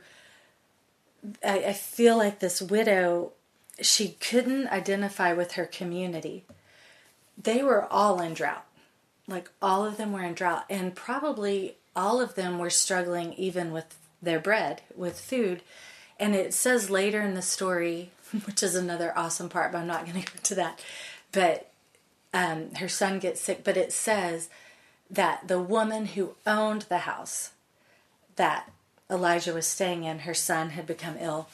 I, 1.44 1.60
I 1.60 1.74
feel 1.74 2.18
like 2.18 2.40
this 2.40 2.62
widow, 2.62 3.34
she 3.82 4.10
couldn't 4.20 4.68
identify 4.68 5.34
with 5.34 5.54
her 5.54 5.66
community. 5.66 6.46
They 7.42 7.64
were 7.64 7.86
all 7.86 8.20
in 8.22 8.34
drought. 8.34 8.66
Like 9.28 9.50
all 9.62 9.86
of 9.86 9.98
them 9.98 10.12
were 10.12 10.24
in 10.24 10.34
drought. 10.34 10.66
And 10.70 10.96
probably 10.96 11.76
all 11.96 12.22
of 12.22 12.36
them 12.36 12.60
were 12.60 12.70
struggling 12.70 13.34
even 13.34 13.72
with 13.72 13.96
their 14.22 14.40
bread, 14.40 14.82
with 14.96 15.20
food. 15.20 15.62
And 16.20 16.36
it 16.36 16.54
says 16.54 16.90
later 16.90 17.22
in 17.22 17.34
the 17.34 17.42
story, 17.42 18.12
which 18.46 18.64
is 18.64 18.76
another 18.76 19.18
awesome 19.18 19.50
part, 19.50 19.72
but 19.72 19.80
I'm 19.80 19.88
not 19.88 20.06
going 20.06 20.22
to 20.22 20.32
go 20.32 20.38
into 20.38 20.56
that. 20.56 20.84
But 21.32 21.70
um, 22.34 22.76
her 22.76 22.90
son 22.90 23.20
gets 23.20 23.42
sick, 23.42 23.64
but 23.64 23.78
it 23.78 23.92
says 23.92 24.50
that 25.10 25.48
the 25.48 25.60
woman 25.60 26.08
who 26.08 26.36
owned 26.46 26.84
the 26.84 27.00
house, 27.00 27.52
that 28.36 28.72
Elijah 29.10 29.54
was 29.54 29.66
staying 29.66 30.04
in, 30.04 30.20
her 30.20 30.34
son 30.34 30.72
had 30.72 30.86
become 30.86 31.18
ill. 31.20 31.48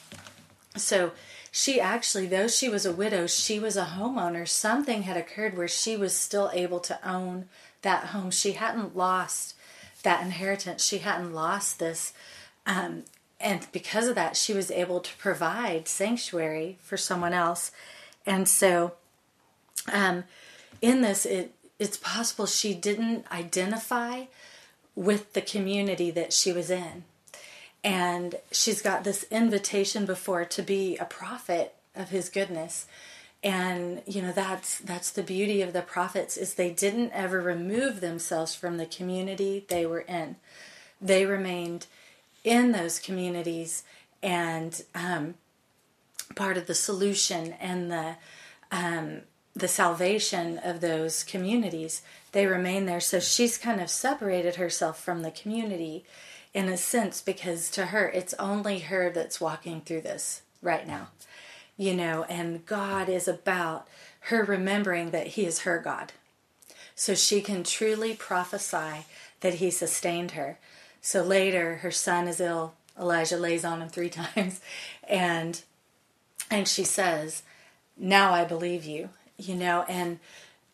So 0.76 1.12
she 1.50 1.80
actually, 1.80 2.26
though 2.26 2.48
she 2.48 2.68
was 2.68 2.84
a 2.84 2.92
widow, 2.92 3.26
she 3.26 3.58
was 3.58 3.76
a 3.76 3.92
homeowner. 3.96 4.46
Something 4.46 5.02
had 5.02 5.16
occurred 5.16 5.56
where 5.56 5.68
she 5.68 5.96
was 5.96 6.14
still 6.14 6.50
able 6.52 6.80
to 6.80 6.98
own 7.08 7.48
that 7.82 8.08
home. 8.08 8.30
She 8.30 8.52
hadn't 8.52 8.96
lost 8.96 9.54
that 10.02 10.22
inheritance, 10.22 10.84
she 10.84 10.98
hadn't 10.98 11.32
lost 11.32 11.78
this. 11.78 12.12
Um, 12.66 13.04
and 13.40 13.66
because 13.72 14.06
of 14.06 14.14
that, 14.14 14.36
she 14.36 14.52
was 14.52 14.70
able 14.70 15.00
to 15.00 15.16
provide 15.16 15.88
sanctuary 15.88 16.78
for 16.82 16.96
someone 16.96 17.32
else. 17.32 17.72
And 18.24 18.48
so, 18.48 18.92
um, 19.92 20.24
in 20.80 21.00
this, 21.02 21.26
it 21.26 21.52
it's 21.78 21.96
possible 21.96 22.46
she 22.46 22.72
didn't 22.74 23.30
identify 23.30 24.24
with 24.94 25.32
the 25.34 25.42
community 25.42 26.10
that 26.10 26.32
she 26.32 26.52
was 26.52 26.70
in 26.70 27.04
and 27.86 28.34
she's 28.50 28.82
got 28.82 29.04
this 29.04 29.24
invitation 29.30 30.06
before 30.06 30.44
to 30.44 30.60
be 30.60 30.96
a 30.96 31.04
prophet 31.04 31.72
of 31.94 32.08
his 32.08 32.28
goodness. 32.28 32.86
And 33.44 34.02
you 34.06 34.22
know 34.22 34.32
that's 34.32 34.80
that's 34.80 35.12
the 35.12 35.22
beauty 35.22 35.62
of 35.62 35.72
the 35.72 35.82
prophets 35.82 36.36
is 36.36 36.54
they 36.54 36.70
didn't 36.70 37.12
ever 37.12 37.40
remove 37.40 38.00
themselves 38.00 38.56
from 38.56 38.76
the 38.76 38.86
community 38.86 39.64
they 39.68 39.86
were 39.86 40.00
in. 40.00 40.34
They 41.00 41.26
remained 41.26 41.86
in 42.42 42.72
those 42.72 42.98
communities 42.98 43.84
and 44.20 44.82
um, 44.92 45.34
part 46.34 46.56
of 46.56 46.66
the 46.66 46.74
solution 46.74 47.52
and 47.60 47.88
the 47.88 48.16
um, 48.72 49.20
the 49.54 49.68
salvation 49.68 50.58
of 50.58 50.80
those 50.80 51.22
communities. 51.22 52.02
They 52.32 52.46
remain 52.46 52.86
there. 52.86 53.00
So 53.00 53.20
she's 53.20 53.56
kind 53.56 53.80
of 53.80 53.90
separated 53.90 54.56
herself 54.56 55.00
from 55.00 55.22
the 55.22 55.30
community 55.30 56.04
in 56.56 56.68
a 56.68 56.76
sense 56.76 57.20
because 57.20 57.70
to 57.70 57.86
her 57.86 58.08
it's 58.08 58.34
only 58.34 58.80
her 58.80 59.10
that's 59.10 59.40
walking 59.40 59.80
through 59.80 60.00
this 60.00 60.42
right 60.62 60.86
now 60.86 61.08
you 61.76 61.94
know 61.94 62.24
and 62.24 62.64
god 62.66 63.08
is 63.08 63.28
about 63.28 63.86
her 64.20 64.42
remembering 64.42 65.10
that 65.10 65.28
he 65.28 65.44
is 65.44 65.60
her 65.60 65.78
god 65.78 66.12
so 66.98 67.14
she 67.14 67.42
can 67.42 67.62
truly 67.62 68.14
prophesy 68.14 69.04
that 69.40 69.54
he 69.54 69.70
sustained 69.70 70.32
her. 70.32 70.58
So 71.02 71.22
later, 71.22 71.76
her 71.76 71.90
son 71.90 72.26
is 72.26 72.40
ill. 72.40 72.74
Elijah 72.98 73.36
lays 73.36 73.64
on 73.64 73.82
him 73.82 73.90
three 73.90 74.08
times, 74.34 74.60
and 75.06 75.62
and 76.50 76.66
she 76.66 76.82
says, 76.82 77.42
"Now 77.96 78.32
I 78.32 78.44
believe 78.44 78.84
you." 78.84 79.10
You 79.36 79.54
know, 79.54 79.84
and 79.86 80.18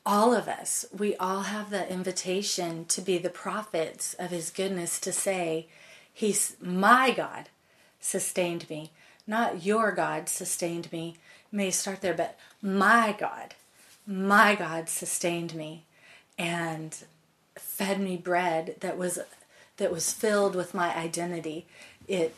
all 0.05 0.35
of 0.35 0.49
us, 0.49 0.85
we 0.97 1.15
all 1.17 1.43
have 1.43 1.71
the 1.71 1.91
invitation 1.91 2.85
to 2.87 3.01
be 3.01 3.19
the 3.19 3.31
prophets 3.31 4.15
of 4.19 4.31
His 4.31 4.51
goodness. 4.51 4.99
To 5.01 5.12
say, 5.12 5.67
He's 6.12 6.57
my 6.61 7.12
God, 7.12 7.49
sustained 8.01 8.69
me, 8.69 8.91
not 9.27 9.65
your 9.65 9.93
God 9.93 10.29
sustained 10.29 10.91
me. 10.93 11.17
may 11.51 11.71
start 11.71 12.01
there, 12.01 12.15
but 12.15 12.38
my 12.61 13.15
God, 13.19 13.55
my 14.07 14.55
God 14.55 14.88
sustained 14.88 15.55
me, 15.55 15.85
and 16.38 16.97
fed 17.57 18.01
me 18.01 18.17
bread 18.17 18.77
that 18.81 18.99
was 18.99 19.19
that 19.77 19.93
was 19.93 20.12
filled 20.12 20.55
with 20.55 20.75
my 20.75 20.95
identity. 20.97 21.67
It 22.09 22.35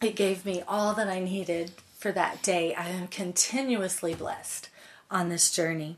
it 0.00 0.16
gave 0.16 0.46
me 0.46 0.62
all 0.66 0.94
that 0.94 1.08
I 1.08 1.20
needed 1.20 1.72
for 1.98 2.10
that 2.12 2.42
day. 2.42 2.74
I 2.74 2.88
am 2.88 3.06
continuously 3.08 4.14
blessed 4.14 4.70
on 5.10 5.28
this 5.28 5.50
journey. 5.50 5.96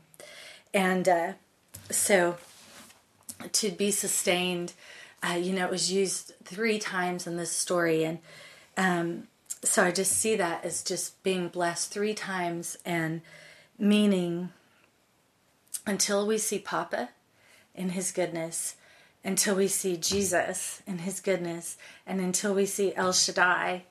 And 0.73 1.07
uh, 1.07 1.33
so 1.89 2.37
to 3.51 3.69
be 3.69 3.91
sustained, 3.91 4.73
uh, 5.21 5.33
you 5.33 5.53
know, 5.53 5.65
it 5.65 5.71
was 5.71 5.91
used 5.91 6.33
three 6.43 6.79
times 6.79 7.27
in 7.27 7.37
this 7.37 7.51
story. 7.51 8.03
And 8.03 8.19
um, 8.77 9.27
so 9.63 9.83
I 9.83 9.91
just 9.91 10.11
see 10.11 10.35
that 10.35 10.65
as 10.65 10.83
just 10.83 11.21
being 11.23 11.47
blessed 11.47 11.91
three 11.91 12.13
times 12.13 12.77
and 12.85 13.21
meaning 13.77 14.49
until 15.85 16.25
we 16.25 16.37
see 16.37 16.59
Papa 16.59 17.09
in 17.75 17.89
his 17.89 18.11
goodness, 18.11 18.75
until 19.23 19.55
we 19.55 19.67
see 19.67 19.97
Jesus 19.97 20.81
in 20.85 20.99
his 20.99 21.19
goodness, 21.19 21.77
and 22.05 22.19
until 22.19 22.53
we 22.53 22.65
see 22.65 22.95
El 22.95 23.13
Shaddai 23.13 23.83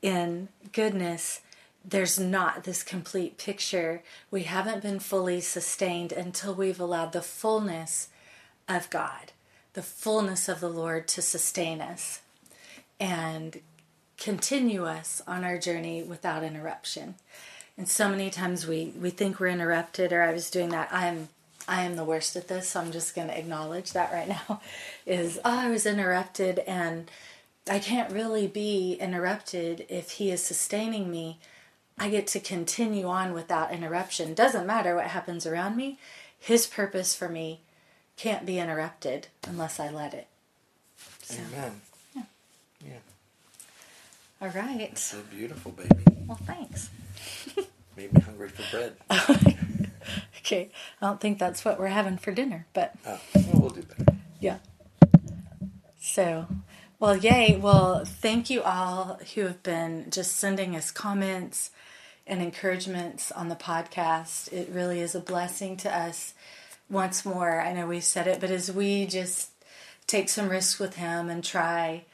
in 0.00 0.48
goodness, 0.72 1.40
there's 1.84 2.18
not 2.18 2.64
this 2.64 2.82
complete 2.82 3.38
picture. 3.38 4.02
We 4.30 4.44
haven't 4.44 4.82
been 4.82 5.00
fully 5.00 5.40
sustained 5.40 6.12
until 6.12 6.54
we've 6.54 6.80
allowed 6.80 7.12
the 7.12 7.22
fullness 7.22 8.08
of 8.68 8.90
God, 8.90 9.32
the 9.74 9.82
fullness 9.82 10.48
of 10.48 10.60
the 10.60 10.68
Lord 10.68 11.08
to 11.08 11.22
sustain 11.22 11.80
us 11.80 12.20
and 13.00 13.60
continue 14.16 14.84
us 14.86 15.20
on 15.26 15.42
our 15.44 15.58
journey 15.58 16.02
without 16.02 16.44
interruption. 16.44 17.16
And 17.76 17.88
so 17.88 18.08
many 18.08 18.30
times 18.30 18.66
we, 18.66 18.92
we 19.00 19.10
think 19.10 19.40
we're 19.40 19.48
interrupted, 19.48 20.12
or 20.12 20.22
I 20.22 20.32
was 20.32 20.50
doing 20.50 20.68
that. 20.70 20.88
I'm 20.92 21.28
I 21.68 21.82
am 21.82 21.94
the 21.94 22.04
worst 22.04 22.34
at 22.34 22.48
this, 22.48 22.70
so 22.70 22.80
I'm 22.80 22.90
just 22.90 23.14
going 23.14 23.28
to 23.28 23.38
acknowledge 23.38 23.92
that 23.92 24.12
right 24.12 24.28
now. 24.28 24.60
Is 25.06 25.38
oh, 25.44 25.58
I 25.58 25.70
was 25.70 25.86
interrupted, 25.86 26.58
and 26.60 27.10
I 27.70 27.78
can't 27.78 28.12
really 28.12 28.46
be 28.46 28.94
interrupted 28.94 29.86
if 29.88 30.12
He 30.12 30.30
is 30.30 30.42
sustaining 30.42 31.10
me. 31.10 31.38
I 31.98 32.08
get 32.08 32.26
to 32.28 32.40
continue 32.40 33.06
on 33.06 33.32
without 33.32 33.72
interruption. 33.72 34.34
Doesn't 34.34 34.66
matter 34.66 34.94
what 34.94 35.06
happens 35.08 35.46
around 35.46 35.76
me. 35.76 35.98
His 36.38 36.66
purpose 36.66 37.14
for 37.14 37.28
me 37.28 37.60
can't 38.16 38.46
be 38.46 38.58
interrupted 38.58 39.28
unless 39.46 39.78
I 39.78 39.90
let 39.90 40.14
it. 40.14 40.26
So, 41.22 41.40
Amen. 41.52 41.80
Yeah. 42.14 42.22
Yeah. 42.80 42.98
All 44.40 44.48
right. 44.48 44.88
That's 44.90 45.02
so 45.02 45.20
beautiful, 45.30 45.72
baby. 45.72 46.02
Well, 46.26 46.38
thanks. 46.44 46.90
Made 47.96 48.12
me 48.12 48.20
hungry 48.20 48.48
for 48.48 48.64
bread. 48.76 48.96
okay. 50.38 50.70
I 51.00 51.06
don't 51.06 51.20
think 51.20 51.38
that's 51.38 51.64
what 51.64 51.78
we're 51.78 51.86
having 51.88 52.16
for 52.16 52.32
dinner, 52.32 52.66
but. 52.72 52.94
Oh, 53.06 53.20
well, 53.34 53.60
we'll 53.60 53.70
do 53.70 53.82
better. 53.82 54.16
Yeah. 54.40 54.58
So, 56.00 56.48
well, 56.98 57.16
yay. 57.16 57.56
Well, 57.56 58.04
thank 58.04 58.50
you 58.50 58.62
all 58.62 59.20
who 59.34 59.42
have 59.42 59.62
been 59.62 60.10
just 60.10 60.36
sending 60.36 60.74
us 60.74 60.90
comments 60.90 61.70
and 62.26 62.42
encouragements 62.42 63.32
on 63.32 63.48
the 63.48 63.56
podcast. 63.56 64.52
It 64.52 64.68
really 64.70 65.00
is 65.00 65.14
a 65.14 65.20
blessing 65.20 65.76
to 65.78 65.94
us. 65.94 66.34
Once 66.88 67.24
more, 67.24 67.60
I 67.60 67.72
know 67.72 67.86
we've 67.86 68.04
said 68.04 68.26
it, 68.26 68.40
but 68.40 68.50
as 68.50 68.70
we 68.70 69.06
just 69.06 69.50
take 70.06 70.28
some 70.28 70.48
risks 70.48 70.78
with 70.78 70.96
Him 70.96 71.30
and 71.30 71.42
try 71.42 72.04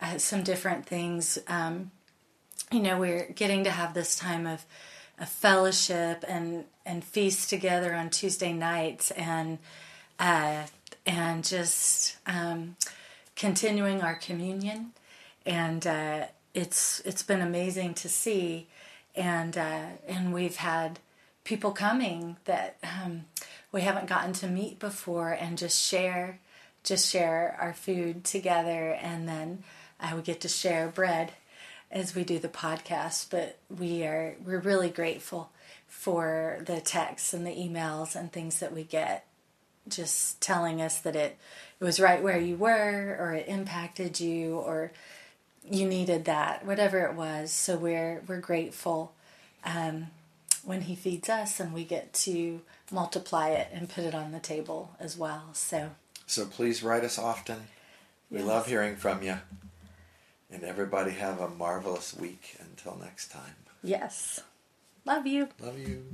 uh, 0.00 0.18
some 0.18 0.42
different 0.42 0.86
things, 0.86 1.38
um, 1.48 1.90
you 2.70 2.80
know, 2.80 2.98
we're 2.98 3.30
getting 3.34 3.64
to 3.64 3.70
have 3.70 3.94
this 3.94 4.16
time 4.16 4.46
of 4.46 4.64
fellowship 5.26 6.24
and 6.28 6.64
and 6.84 7.02
feast 7.02 7.48
together 7.48 7.94
on 7.94 8.10
Tuesday 8.10 8.52
nights 8.52 9.10
and 9.12 9.58
uh, 10.18 10.64
and 11.06 11.44
just 11.44 12.16
um, 12.26 12.76
continuing 13.34 14.02
our 14.02 14.14
communion 14.14 14.92
and 15.46 15.86
uh, 15.86 16.26
it's 16.52 17.00
it's 17.04 17.22
been 17.22 17.40
amazing 17.40 17.94
to 17.94 18.08
see 18.08 18.66
and 19.16 19.56
uh, 19.56 19.86
and 20.06 20.32
we've 20.32 20.56
had 20.56 20.98
people 21.44 21.72
coming 21.72 22.36
that 22.44 22.76
um, 22.82 23.24
we 23.72 23.82
haven't 23.82 24.08
gotten 24.08 24.32
to 24.34 24.46
meet 24.46 24.78
before 24.78 25.30
and 25.30 25.56
just 25.56 25.80
share 25.80 26.38
just 26.86 27.10
share 27.10 27.56
our 27.60 27.74
food 27.74 28.24
together. 28.24 28.92
And 28.92 29.28
then 29.28 29.64
uh, 30.00 30.12
we 30.14 30.22
get 30.22 30.40
to 30.42 30.48
share 30.48 30.88
bread 30.88 31.32
as 31.90 32.14
we 32.14 32.24
do 32.24 32.38
the 32.38 32.48
podcast, 32.48 33.30
but 33.30 33.58
we 33.68 34.04
are 34.04 34.36
we're 34.44 34.60
really 34.60 34.88
grateful 34.88 35.50
for 35.88 36.58
the 36.64 36.80
texts 36.80 37.34
and 37.34 37.46
the 37.46 37.50
emails 37.50 38.16
and 38.16 38.32
things 38.32 38.60
that 38.60 38.72
we 38.72 38.84
get. 38.84 39.26
Just 39.88 40.40
telling 40.40 40.80
us 40.80 40.98
that 41.00 41.16
it 41.16 41.36
it 41.80 41.84
was 41.84 42.00
right 42.00 42.22
where 42.22 42.40
you 42.40 42.56
were 42.56 43.16
or 43.20 43.34
it 43.34 43.48
impacted 43.48 44.18
you 44.18 44.56
or 44.56 44.92
you 45.70 45.86
needed 45.86 46.24
that 46.24 46.64
whatever 46.64 47.00
it 47.00 47.14
was 47.14 47.50
so 47.50 47.76
we're 47.76 48.22
we're 48.26 48.40
grateful 48.40 49.12
um, 49.64 50.08
when 50.64 50.82
he 50.82 50.94
feeds 50.94 51.28
us 51.28 51.58
and 51.60 51.72
we 51.72 51.84
get 51.84 52.12
to 52.12 52.60
multiply 52.90 53.50
it 53.50 53.68
and 53.72 53.88
put 53.88 54.04
it 54.04 54.14
on 54.14 54.32
the 54.32 54.40
table 54.40 54.94
as 55.00 55.16
well 55.16 55.50
so 55.52 55.90
so 56.26 56.44
please 56.44 56.82
write 56.82 57.04
us 57.04 57.18
often 57.18 57.68
we 58.30 58.38
yes. 58.38 58.46
love 58.46 58.66
hearing 58.66 58.96
from 58.96 59.22
you 59.22 59.38
and 60.50 60.64
everybody 60.64 61.12
have 61.12 61.40
a 61.40 61.48
marvelous 61.48 62.14
week 62.14 62.56
until 62.60 62.96
next 62.96 63.30
time. 63.30 63.56
Yes. 63.82 64.40
Love 65.04 65.26
you. 65.26 65.48
Love 65.60 65.78
you. 65.78 66.04